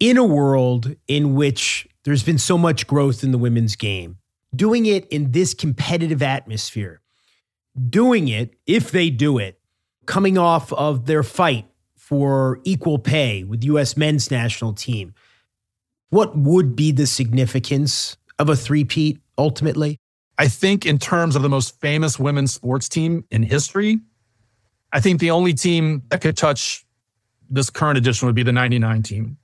in 0.00 0.16
a 0.16 0.24
world 0.24 0.94
in 1.06 1.34
which 1.34 1.88
there's 2.04 2.22
been 2.22 2.38
so 2.38 2.56
much 2.56 2.86
growth 2.86 3.22
in 3.22 3.32
the 3.32 3.38
women's 3.38 3.76
game, 3.76 4.18
doing 4.54 4.86
it 4.86 5.06
in 5.08 5.32
this 5.32 5.54
competitive 5.54 6.22
atmosphere, 6.22 7.00
doing 7.88 8.28
it, 8.28 8.54
if 8.66 8.90
they 8.90 9.10
do 9.10 9.38
it, 9.38 9.60
coming 10.06 10.38
off 10.38 10.72
of 10.72 11.06
their 11.06 11.22
fight 11.22 11.66
for 11.96 12.60
equal 12.64 12.98
pay 12.98 13.44
with 13.44 13.64
U.S. 13.64 13.96
men's 13.96 14.30
national 14.30 14.72
team, 14.72 15.14
what 16.10 16.36
would 16.36 16.74
be 16.74 16.92
the 16.92 17.06
significance 17.06 18.16
of 18.38 18.48
a 18.48 18.56
three-peat 18.56 19.18
ultimately? 19.36 19.98
I 20.38 20.48
think, 20.48 20.86
in 20.86 20.98
terms 20.98 21.34
of 21.34 21.42
the 21.42 21.48
most 21.48 21.80
famous 21.80 22.18
women's 22.18 22.52
sports 22.52 22.88
team 22.88 23.24
in 23.30 23.42
history, 23.42 23.98
I 24.92 25.00
think 25.00 25.20
the 25.20 25.32
only 25.32 25.52
team 25.52 26.02
that 26.10 26.20
could 26.20 26.36
touch 26.36 26.86
this 27.50 27.70
current 27.70 27.98
edition 27.98 28.26
would 28.26 28.34
be 28.34 28.42
the 28.42 28.52
99 28.52 29.02
team. 29.02 29.36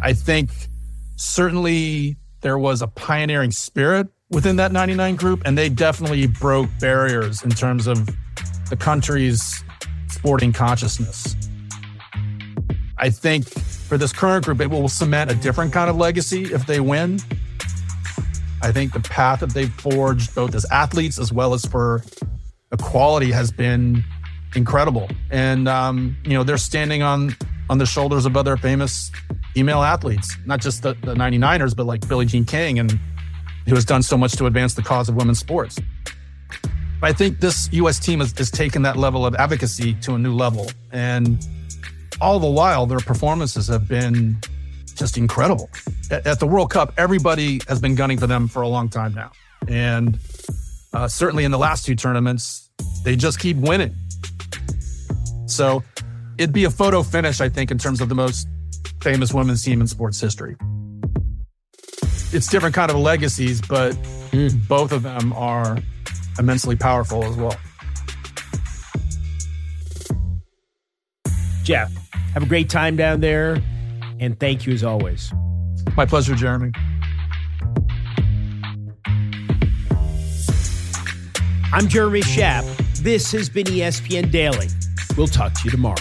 I 0.00 0.12
think 0.14 0.50
certainly 1.16 2.16
there 2.40 2.58
was 2.58 2.82
a 2.82 2.88
pioneering 2.88 3.52
spirit 3.52 4.08
within 4.30 4.56
that 4.56 4.72
99 4.72 5.16
group, 5.16 5.42
and 5.44 5.56
they 5.56 5.68
definitely 5.68 6.26
broke 6.26 6.68
barriers 6.80 7.42
in 7.42 7.50
terms 7.50 7.86
of 7.86 8.08
the 8.68 8.76
country's 8.76 9.62
sporting 10.08 10.52
consciousness. 10.52 11.36
I 13.02 13.10
think 13.10 13.48
for 13.48 13.98
this 13.98 14.12
current 14.12 14.44
group, 14.44 14.60
it 14.60 14.70
will 14.70 14.88
cement 14.88 15.28
a 15.28 15.34
different 15.34 15.72
kind 15.72 15.90
of 15.90 15.96
legacy 15.96 16.44
if 16.44 16.66
they 16.68 16.78
win. 16.78 17.18
I 18.62 18.70
think 18.70 18.92
the 18.92 19.00
path 19.00 19.40
that 19.40 19.50
they've 19.50 19.72
forged, 19.72 20.36
both 20.36 20.54
as 20.54 20.64
athletes 20.66 21.18
as 21.18 21.32
well 21.32 21.52
as 21.52 21.66
for 21.66 22.04
equality, 22.70 23.32
has 23.32 23.50
been 23.50 24.04
incredible. 24.54 25.10
And 25.32 25.66
um, 25.66 26.16
you 26.22 26.34
know, 26.34 26.44
they're 26.44 26.56
standing 26.58 27.02
on 27.02 27.34
on 27.68 27.78
the 27.78 27.86
shoulders 27.86 28.24
of 28.24 28.36
other 28.36 28.56
famous 28.56 29.10
female 29.52 29.82
athletes, 29.82 30.36
not 30.46 30.60
just 30.60 30.84
the, 30.84 30.94
the 31.02 31.14
99ers, 31.14 31.74
but 31.74 31.86
like 31.86 32.06
Billie 32.06 32.26
Jean 32.26 32.44
King, 32.44 32.78
and 32.78 32.92
who 33.66 33.74
has 33.74 33.84
done 33.84 34.04
so 34.04 34.16
much 34.16 34.36
to 34.36 34.46
advance 34.46 34.74
the 34.74 34.82
cause 34.82 35.08
of 35.08 35.16
women's 35.16 35.40
sports. 35.40 35.76
I 37.02 37.12
think 37.12 37.40
this 37.40 37.68
U.S. 37.72 37.98
team 37.98 38.20
has, 38.20 38.32
has 38.38 38.48
taken 38.48 38.82
that 38.82 38.96
level 38.96 39.26
of 39.26 39.34
advocacy 39.34 39.94
to 40.02 40.14
a 40.14 40.18
new 40.18 40.32
level, 40.32 40.70
and 40.92 41.44
all 42.22 42.38
the 42.38 42.50
while, 42.50 42.86
their 42.86 43.00
performances 43.00 43.66
have 43.66 43.88
been 43.88 44.38
just 44.94 45.18
incredible. 45.18 45.68
At, 46.10 46.26
at, 46.26 46.40
the 46.40 46.46
World 46.46 46.70
Cup, 46.70 46.94
everybody 46.96 47.60
has 47.68 47.80
been 47.80 47.94
gunning 47.94 48.18
for 48.18 48.26
them 48.26 48.48
for 48.48 48.62
a 48.62 48.68
long 48.68 48.88
time 48.88 49.12
now. 49.12 49.32
And 49.68 50.18
uh, 50.92 51.08
certainly 51.08 51.44
in 51.44 51.50
the 51.50 51.58
last 51.58 51.84
two 51.84 51.96
tournaments, 51.96 52.70
they 53.04 53.16
just 53.16 53.40
keep 53.40 53.56
winning. 53.56 53.94
So 55.46 55.82
it'd 56.38 56.54
be 56.54 56.64
a 56.64 56.70
photo 56.70 57.02
finish, 57.02 57.40
I 57.40 57.48
think, 57.48 57.70
in 57.70 57.78
terms 57.78 58.00
of 58.00 58.08
the 58.08 58.14
most 58.14 58.46
famous 59.02 59.34
women's 59.34 59.62
team 59.62 59.80
in 59.80 59.86
sports 59.88 60.20
history. 60.20 60.56
It's 62.32 62.46
different 62.46 62.74
kind 62.74 62.90
of 62.90 62.96
legacies, 62.96 63.60
but 63.60 63.92
mm. 64.30 64.68
both 64.68 64.92
of 64.92 65.02
them 65.02 65.32
are 65.34 65.78
immensely 66.38 66.76
powerful 66.76 67.24
as 67.24 67.36
well. 67.36 67.56
Jeff, 71.64 71.92
have 72.32 72.42
a 72.42 72.46
great 72.46 72.68
time 72.70 72.96
down 72.96 73.20
there. 73.20 73.62
And 74.20 74.38
thank 74.38 74.66
you 74.66 74.72
as 74.72 74.84
always. 74.84 75.32
My 75.96 76.06
pleasure, 76.06 76.34
Jeremy. 76.34 76.70
I'm 81.74 81.88
Jeremy 81.88 82.20
Schaap. 82.20 82.64
This 82.98 83.32
has 83.32 83.48
been 83.48 83.66
ESPN 83.66 84.30
Daily. 84.30 84.68
We'll 85.16 85.26
talk 85.26 85.54
to 85.54 85.60
you 85.64 85.70
tomorrow. 85.70 85.96